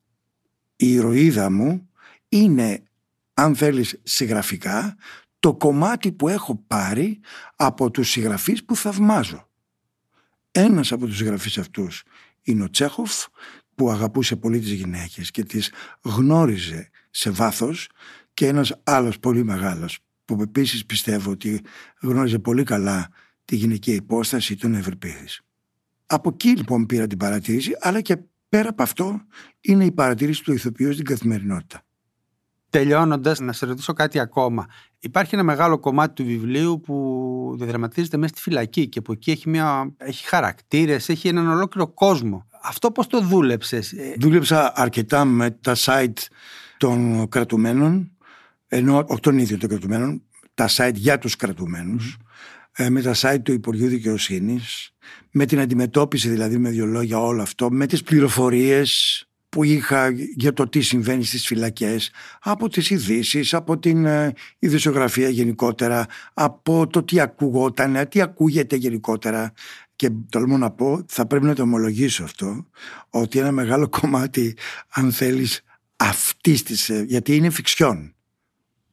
Η 0.76 0.92
ηρωίδα 0.92 1.50
μου 1.50 1.88
είναι, 2.28 2.82
αν 3.34 3.56
θέλεις 3.56 4.00
συγγραφικά, 4.02 4.96
το 5.40 5.54
κομμάτι 5.54 6.12
που 6.12 6.28
έχω 6.28 6.64
πάρει 6.66 7.20
από 7.56 7.90
τους 7.90 8.10
συγγραφείς 8.10 8.64
που 8.64 8.76
θαυμάζω. 8.76 9.48
Ένας 10.50 10.92
από 10.92 11.06
τους 11.06 11.16
συγγραφείς 11.16 11.58
αυτούς 11.58 12.02
είναι 12.42 12.62
ο 12.64 12.70
Τσέχοφ 12.70 13.26
που 13.74 13.90
αγαπούσε 13.90 14.36
πολύ 14.36 14.58
τις 14.58 14.72
γυναίκες 14.72 15.30
και 15.30 15.44
τις 15.44 15.72
γνώριζε 16.02 16.90
σε 17.10 17.30
βάθος 17.30 17.88
και 18.34 18.46
ένας 18.46 18.80
άλλος 18.84 19.18
πολύ 19.18 19.44
μεγάλος 19.44 19.98
που 20.24 20.38
επίσης 20.42 20.86
πιστεύω 20.86 21.30
ότι 21.30 21.60
γνώριζε 22.00 22.38
πολύ 22.38 22.62
καλά 22.62 23.08
τη 23.44 23.56
γυναική 23.56 23.92
υπόσταση 23.92 24.56
του 24.56 24.74
Ευρυπίδης. 24.74 25.40
Από 26.06 26.28
εκεί 26.28 26.48
λοιπόν 26.48 26.86
πήρα 26.86 27.06
την 27.06 27.18
παρατήρηση 27.18 27.76
αλλά 27.80 28.00
και 28.00 28.16
πέρα 28.48 28.68
από 28.68 28.82
αυτό 28.82 29.20
είναι 29.60 29.84
η 29.84 29.92
παρατήρηση 29.92 30.42
του 30.42 30.52
ηθοποιού 30.52 30.92
στην 30.92 31.04
καθημερινότητα. 31.04 31.84
Τελειώνοντας, 32.70 33.40
να 33.40 33.52
σε 33.52 33.66
ρωτήσω 33.66 33.92
κάτι 33.92 34.18
ακόμα. 34.18 34.66
Υπάρχει 34.98 35.34
ένα 35.34 35.44
μεγάλο 35.44 35.78
κομμάτι 35.78 36.14
του 36.14 36.24
βιβλίου 36.24 36.80
που 36.80 37.54
διαδραματίζεται 37.58 38.16
μέσα 38.16 38.32
στη 38.32 38.42
φυλακή 38.42 38.88
και 38.88 39.00
που 39.00 39.12
εκεί 39.12 39.30
έχει, 39.30 39.48
μια, 39.48 39.94
έχει 39.96 40.26
χαρακτήρες, 40.26 41.08
έχει 41.08 41.28
έναν 41.28 41.48
ολόκληρο 41.48 41.88
κόσμο. 41.88 42.46
Αυτό 42.62 42.90
πώς 42.90 43.06
το 43.06 43.20
δούλεψες; 43.20 43.94
Δούλεψα 44.18 44.72
αρκετά 44.76 45.24
με 45.24 45.50
τα 45.50 45.74
site 45.76 46.26
των 46.76 47.28
κρατουμένων, 47.28 48.10
ενώ 48.68 49.04
όχι 49.08 49.20
των 49.20 49.38
ίδιων 49.38 49.58
των 49.58 49.68
κρατουμένων, 49.68 50.22
τα 50.54 50.68
site 50.70 50.94
για 50.94 51.18
τους 51.18 51.36
κρατουμένους, 51.36 52.16
ε, 52.72 52.90
με 52.90 53.02
τα 53.02 53.14
site 53.14 53.42
του 53.42 53.52
Υπουργείου 53.52 53.88
Δικαιοσύνης, 53.88 54.90
με 55.30 55.46
την 55.46 55.60
αντιμετώπιση 55.60 56.28
δηλαδή 56.28 56.58
με 56.58 56.70
δύο 56.70 56.86
λόγια 56.86 57.18
όλο 57.18 57.42
αυτό, 57.42 57.70
με 57.70 57.86
τις 57.86 58.02
πληροφορίες 58.02 59.24
που 59.50 59.64
είχα 59.64 60.10
για 60.34 60.52
το 60.52 60.68
τι 60.68 60.80
συμβαίνει 60.80 61.24
στις 61.24 61.46
φυλακές, 61.46 62.10
από 62.40 62.68
τις 62.68 62.90
ειδήσεις, 62.90 63.54
από 63.54 63.78
την 63.78 64.04
ε, 64.04 64.32
ειδησιογραφία 64.58 65.28
γενικότερα, 65.28 66.06
από 66.34 66.86
το 66.86 67.02
τι 67.02 67.20
ακουγόταν, 67.20 68.08
τι 68.08 68.20
ακούγεται 68.20 68.76
γενικότερα. 68.76 69.52
Και 69.96 70.10
τολμώ 70.28 70.58
να 70.58 70.70
πω, 70.70 71.04
θα 71.08 71.26
πρέπει 71.26 71.44
να 71.44 71.54
το 71.54 71.62
ομολογήσω 71.62 72.24
αυτό, 72.24 72.66
ότι 73.10 73.38
ένα 73.38 73.52
μεγάλο 73.52 73.88
κομμάτι, 74.00 74.56
αν 74.88 75.12
θέλεις, 75.12 75.62
αυτής 75.96 76.62
της. 76.62 76.88
Ε, 76.88 77.04
γιατί 77.08 77.36
είναι 77.36 77.50
φιξιόν. 77.50 78.14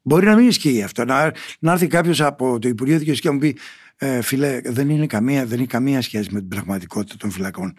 Μπορεί 0.01 0.25
να 0.25 0.35
μην 0.35 0.47
ισχύει 0.47 0.83
αυτό. 0.83 1.05
Να, 1.05 1.33
να 1.59 1.71
έρθει 1.71 1.87
κάποιος 1.87 2.21
από 2.21 2.59
το 2.59 2.67
Υπουργείο 2.67 2.97
Δικαιοσύνης 2.97 3.21
και 3.21 3.27
να 3.27 3.33
μου 3.33 3.39
πει, 3.39 3.57
ε, 3.97 4.21
φίλε, 4.21 4.59
δεν 4.63 4.89
είναι, 4.89 5.07
καμία, 5.07 5.45
δεν 5.45 5.57
είναι 5.57 5.67
καμία 5.67 6.01
σχέση 6.01 6.29
με 6.31 6.39
την 6.39 6.47
πραγματικότητα 6.47 7.17
των 7.17 7.31
φυλακών 7.31 7.73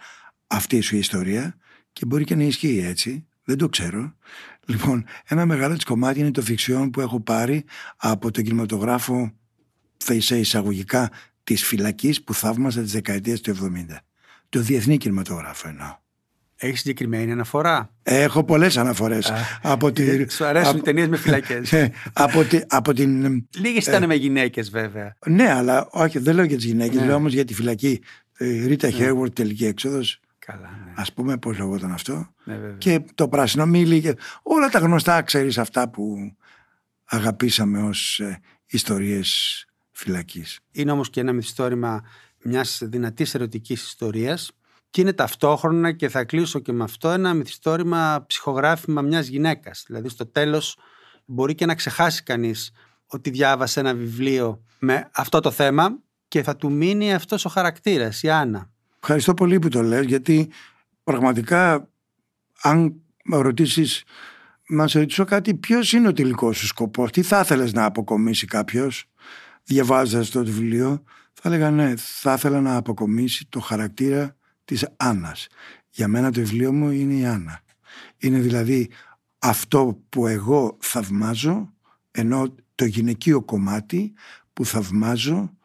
αυτή 0.46 0.80
σου 0.80 0.94
η 0.94 0.98
ιστορία 0.98 1.56
και 1.98 2.06
μπορεί 2.06 2.24
και 2.24 2.34
να 2.34 2.42
ισχύει 2.42 2.84
έτσι. 2.84 3.26
Δεν 3.44 3.56
το 3.56 3.68
ξέρω. 3.68 4.14
Λοιπόν, 4.66 5.04
ένα 5.28 5.46
μεγάλο 5.46 5.76
τη 5.76 5.84
κομμάτι 5.84 6.20
είναι 6.20 6.30
το 6.30 6.42
φιξιόν 6.42 6.90
που 6.90 7.00
έχω 7.00 7.20
πάρει 7.20 7.64
από 7.96 8.30
τον 8.30 8.44
κινηματογράφο, 8.44 9.32
θα 9.96 10.14
είσαι 10.14 10.38
εισαγωγικά, 10.38 11.10
της 11.44 11.64
φυλακής 11.64 12.22
που 12.22 12.34
θαύμαζα 12.34 12.82
τις 12.82 12.92
δεκαετίες 12.92 13.40
του 13.40 13.54
70. 13.54 13.96
Το 14.48 14.60
διεθνή 14.60 14.96
κινηματογράφο 14.96 15.68
εννοώ. 15.68 15.96
Έχεις 16.56 16.78
συγκεκριμένη 16.78 17.32
αναφορά; 17.32 17.94
Έχω 18.02 18.44
πολλές 18.44 18.76
αναφορές. 18.76 19.32
Από 19.62 19.92
τη... 19.92 20.30
Σου 20.30 20.44
αρέσουν 20.44 20.68
από... 20.68 20.78
οι 20.78 20.82
ταινίες 20.82 21.08
με 21.08 21.16
φυλακές. 21.16 21.72
Ναι, 21.72 21.90
από, 22.12 22.44
τη... 22.44 22.60
από 22.68 22.92
την. 22.92 23.46
Λίγες 23.56 23.86
ήταν 23.86 24.02
ε... 24.02 24.06
με 24.06 24.14
γυναίκες, 24.14 24.70
βέβαια. 24.70 25.16
Ναι, 25.26 25.52
αλλά 25.52 25.88
όχι, 25.90 26.18
δεν 26.18 26.34
λέω 26.34 26.44
για 26.44 26.56
τις 26.56 26.64
γυναίκες. 26.64 27.00
Ναι. 27.00 27.06
Λέω 27.06 27.14
όμως 27.14 27.32
για 27.32 27.44
τη 27.44 27.54
φυλακή. 27.54 28.00
Ρίτα 28.66 28.88
ναι. 28.88 29.28
τελική 29.28 29.64
έξοδος. 29.66 30.20
Καλά, 30.52 30.80
ναι. 30.84 30.92
Ας 30.96 31.12
πούμε 31.12 31.38
πώς 31.38 31.58
λεγόταν 31.58 31.92
αυτό. 31.92 32.28
Ναι, 32.44 32.56
και 32.78 33.04
το 33.14 33.28
πράσινο 33.28 33.66
μήλι 33.66 34.00
και 34.00 34.16
όλα 34.42 34.68
τα 34.68 34.78
γνωστά 34.78 35.22
ξέρεις 35.22 35.58
αυτά 35.58 35.88
που 35.88 36.36
αγαπήσαμε 37.04 37.82
ως 37.82 38.20
ε, 38.20 38.40
ιστορίες 38.66 39.64
φυλακής. 39.90 40.60
Είναι 40.70 40.90
όμως 40.90 41.10
και 41.10 41.20
ένα 41.20 41.32
μυθιστόρημα 41.32 42.02
μιας 42.42 42.80
δυνατής 42.84 43.34
ερωτικής 43.34 43.82
ιστορίας 43.82 44.50
και 44.90 45.00
είναι 45.00 45.12
ταυτόχρονα 45.12 45.92
και 45.92 46.08
θα 46.08 46.24
κλείσω 46.24 46.58
και 46.58 46.72
με 46.72 46.84
αυτό 46.84 47.10
ένα 47.10 47.34
μυθιστόρημα 47.34 48.24
ψυχογράφημα 48.26 49.02
μιας 49.02 49.26
γυναίκας. 49.26 49.84
Δηλαδή 49.86 50.08
στο 50.08 50.26
τέλος 50.26 50.78
μπορεί 51.24 51.54
και 51.54 51.66
να 51.66 51.74
ξεχάσει 51.74 52.22
κανείς 52.22 52.70
ότι 53.06 53.30
διάβασε 53.30 53.80
ένα 53.80 53.94
βιβλίο 53.94 54.62
με 54.78 55.08
αυτό 55.12 55.40
το 55.40 55.50
θέμα 55.50 55.98
και 56.28 56.42
θα 56.42 56.56
του 56.56 56.72
μείνει 56.72 57.14
αυτός 57.14 57.44
ο 57.44 57.48
χαρακτήρας, 57.48 58.22
η 58.22 58.30
Άννα. 58.30 58.70
Ευχαριστώ 59.00 59.34
πολύ 59.34 59.58
που 59.58 59.68
το 59.68 59.82
λες 59.82 60.04
γιατί 60.04 60.48
πραγματικά 61.04 61.88
αν 62.62 63.00
με 63.24 63.36
ρωτήσεις 63.36 64.04
να 64.68 64.88
σε 64.88 64.98
ρωτήσω 64.98 65.24
κάτι 65.24 65.54
ποιος 65.54 65.92
είναι 65.92 66.08
ο 66.08 66.12
τελικός 66.12 66.56
σου 66.58 66.66
σκοπός; 66.66 67.10
Τι 67.10 67.22
θα 67.22 67.40
ήθελες 67.40 67.72
να 67.72 67.84
αποκομίσει 67.84 68.46
κάποιος; 68.46 69.04
Διαβάζοντας 69.64 70.30
το 70.30 70.44
βιβλίο 70.44 71.02
θα 71.32 71.48
έλεγα 71.48 71.70
ναι 71.70 71.94
θα 71.96 72.32
ήθελα 72.32 72.60
να 72.60 72.76
αποκομίσει 72.76 73.46
το 73.48 73.60
χαρακτήρα 73.60 74.36
της 74.64 74.88
Άννας. 74.96 75.46
Για 75.90 76.08
μένα 76.08 76.30
το 76.32 76.40
βιβλίο 76.40 76.72
μου 76.72 76.90
είναι 76.90 77.14
η 77.14 77.24
Άννα. 77.24 77.60
Είναι 78.18 78.38
δηλαδή 78.38 78.90
αυτό 79.38 80.02
που 80.08 80.26
εγώ 80.26 80.76
θαυμάζω 80.80 81.72
ενώ 82.10 82.54
το 82.74 82.84
γυναικείο 82.84 83.42
κομμάτι 83.42 84.12
που 84.52 84.64
θαυμάζω 84.64 85.56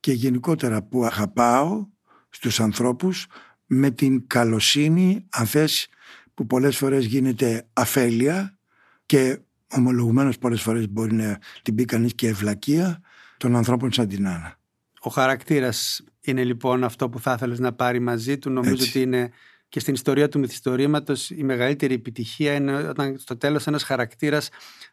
και 0.00 0.12
γενικότερα 0.12 0.82
που 0.82 1.04
αγαπάω 1.04 1.86
στους 2.34 2.60
ανθρώπους 2.60 3.26
με 3.66 3.90
την 3.90 4.26
καλοσύνη 4.26 5.26
αν 5.30 5.46
θες 5.46 5.88
που 6.34 6.46
πολλές 6.46 6.76
φορές 6.76 7.04
γίνεται 7.04 7.66
αφέλεια 7.72 8.58
και 9.06 9.38
ομολογουμένως 9.72 10.38
πολλές 10.38 10.62
φορές 10.62 10.88
μπορεί 10.88 11.14
να 11.14 11.38
την 11.62 11.74
πει 11.74 11.84
κανείς 11.84 12.14
και 12.14 12.28
ευλακία 12.28 13.00
των 13.36 13.56
ανθρώπων 13.56 13.92
σαν 13.92 14.08
την 14.08 14.28
Άννα. 14.28 14.58
Ο 15.00 15.10
χαρακτήρας 15.10 16.04
είναι 16.20 16.44
λοιπόν 16.44 16.84
αυτό 16.84 17.08
που 17.08 17.20
θα 17.20 17.32
ήθελες 17.32 17.58
να 17.58 17.72
πάρει 17.72 18.00
μαζί 18.00 18.38
του. 18.38 18.50
Νομίζω 18.50 18.74
Έτσι. 18.74 18.88
ότι 18.88 19.00
είναι 19.00 19.30
και 19.68 19.80
στην 19.80 19.94
ιστορία 19.94 20.28
του 20.28 20.38
μυθιστορήματος 20.38 21.30
η 21.30 21.44
μεγαλύτερη 21.44 21.94
επιτυχία 21.94 22.54
είναι 22.54 22.74
όταν 22.74 23.18
στο 23.18 23.36
τέλος 23.36 23.66
ένας 23.66 23.82
χαρακτήρας 23.82 24.48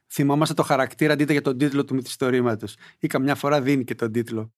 θυμόμαστε 0.08 0.54
το 0.54 0.64
χαρακτήρα 0.64 1.14
αντί 1.14 1.26
για 1.32 1.42
τον 1.42 1.58
τίτλο 1.58 1.86
του 1.86 1.96
μυθιστορήματος 1.96 2.76
ή 3.00 3.08
καμιά 3.08 3.36
φορά 3.36 3.62
δίνει 3.62 3.84
και 3.84 3.96
τον 3.96 4.12
τίτλο. 4.12 4.54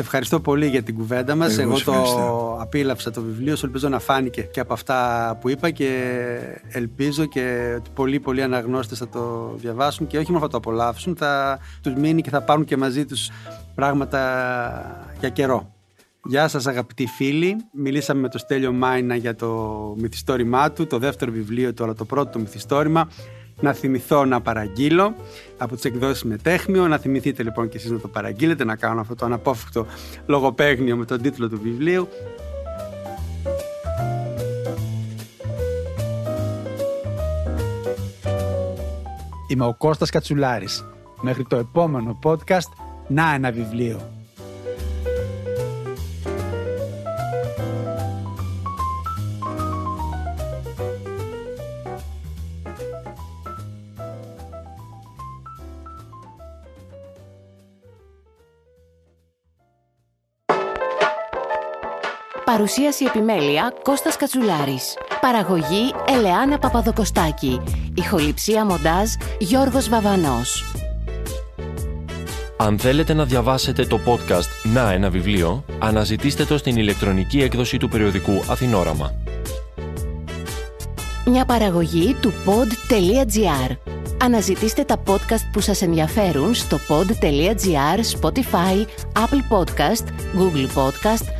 Σε 0.00 0.06
ευχαριστώ 0.06 0.40
πολύ 0.40 0.66
για 0.66 0.82
την 0.82 0.94
κουβέντα 0.94 1.34
μας. 1.34 1.58
Εγώ, 1.58 1.68
Εγώ, 1.68 1.78
σε 1.78 1.84
το 1.84 1.90
ευχαριστώ. 1.92 2.56
απίλαυσα 2.60 3.10
το 3.10 3.22
βιβλίο 3.22 3.56
σου. 3.56 3.66
Ελπίζω 3.66 3.88
να 3.88 3.98
φάνηκε 3.98 4.42
και 4.42 4.60
από 4.60 4.72
αυτά 4.72 5.38
που 5.40 5.48
είπα 5.48 5.70
και 5.70 6.18
ελπίζω 6.68 7.24
και 7.24 7.74
ότι 7.76 7.90
πολλοί 7.94 8.20
πολλοί 8.20 8.42
αναγνώστες 8.42 8.98
θα 8.98 9.08
το 9.08 9.54
διαβάσουν 9.56 10.06
και 10.06 10.18
όχι 10.18 10.30
μόνο 10.30 10.44
θα 10.44 10.50
το 10.50 10.56
απολαύσουν, 10.56 11.16
θα 11.16 11.58
τους 11.82 11.94
μείνει 11.94 12.22
και 12.22 12.30
θα 12.30 12.42
πάρουν 12.42 12.64
και 12.64 12.76
μαζί 12.76 13.04
τους 13.04 13.30
πράγματα 13.74 14.20
για 15.20 15.28
καιρό. 15.28 15.74
Γεια 16.24 16.48
σας 16.48 16.66
αγαπητοί 16.66 17.06
φίλοι. 17.06 17.56
Μιλήσαμε 17.72 18.20
με 18.20 18.28
το 18.28 18.38
Στέλιο 18.38 18.72
Μάινα 18.72 19.14
για 19.14 19.34
το 19.34 19.48
μυθιστόρημά 19.98 20.72
του, 20.72 20.86
το 20.86 20.98
δεύτερο 20.98 21.32
βιβλίο 21.32 21.74
του, 21.74 21.84
αλλά 21.84 21.94
το 21.94 22.04
πρώτο 22.04 22.30
του 22.30 22.40
μυθιστόρημα. 22.40 23.08
Να 23.60 23.72
θυμηθώ 23.72 24.24
να 24.24 24.40
παραγγείλω 24.40 25.14
από 25.58 25.74
τις 25.74 25.84
εκδόσεις 25.84 26.24
Μετέχμιο. 26.24 26.88
Να 26.88 26.98
θυμηθείτε 26.98 27.42
λοιπόν 27.42 27.68
και 27.68 27.76
εσείς 27.76 27.90
να 27.90 27.98
το 27.98 28.08
παραγγείλετε, 28.08 28.64
να 28.64 28.76
κάνω 28.76 29.00
αυτό 29.00 29.14
το 29.14 29.24
αναπόφευκτο 29.24 29.86
λογοπαίγνιο 30.26 30.96
με 30.96 31.04
τον 31.04 31.22
τίτλο 31.22 31.48
του 31.48 31.60
βιβλίου. 31.62 32.08
Είμαι 39.48 39.66
ο 39.66 39.74
Κώστας 39.74 40.10
Κατσουλάρης. 40.10 40.84
Μέχρι 41.20 41.44
το 41.44 41.56
επόμενο 41.56 42.18
podcast, 42.22 42.70
να 43.08 43.34
ένα 43.34 43.50
βιβλίο. 43.50 44.19
Παρουσίαση 62.60 63.04
επιμέλεια 63.04 63.72
Κώστας 63.82 64.16
Κατσουλάρης. 64.16 64.94
Παραγωγή 65.20 65.94
Ελεάνα 66.08 66.58
Παπαδοκοστάκη. 66.58 67.60
Ηχοληψία 67.94 68.64
μοντάζ 68.64 69.10
Γιώργος 69.38 69.88
Βαβανός. 69.88 70.64
Αν 72.56 72.78
θέλετε 72.78 73.14
να 73.14 73.24
διαβάσετε 73.24 73.84
το 73.84 74.00
podcast 74.06 74.72
«Να 74.72 74.92
ένα 74.92 75.10
βιβλίο», 75.10 75.64
αναζητήστε 75.78 76.44
το 76.44 76.58
στην 76.58 76.76
ηλεκτρονική 76.76 77.42
έκδοση 77.42 77.76
του 77.76 77.88
περιοδικού 77.88 78.42
Αθηνόραμα. 78.48 79.14
Μια 81.26 81.44
παραγωγή 81.44 82.16
του 82.20 82.32
pod.gr. 82.46 83.76
Αναζητήστε 84.22 84.84
τα 84.84 85.02
podcast 85.06 85.44
που 85.52 85.60
σας 85.60 85.82
ενδιαφέρουν 85.82 86.54
στο 86.54 86.78
pod.gr, 86.88 88.20
Spotify, 88.20 88.86
Apple 89.12 89.56
Podcast, 89.58 90.04
Google 90.38 90.68
Podcast 90.74 91.39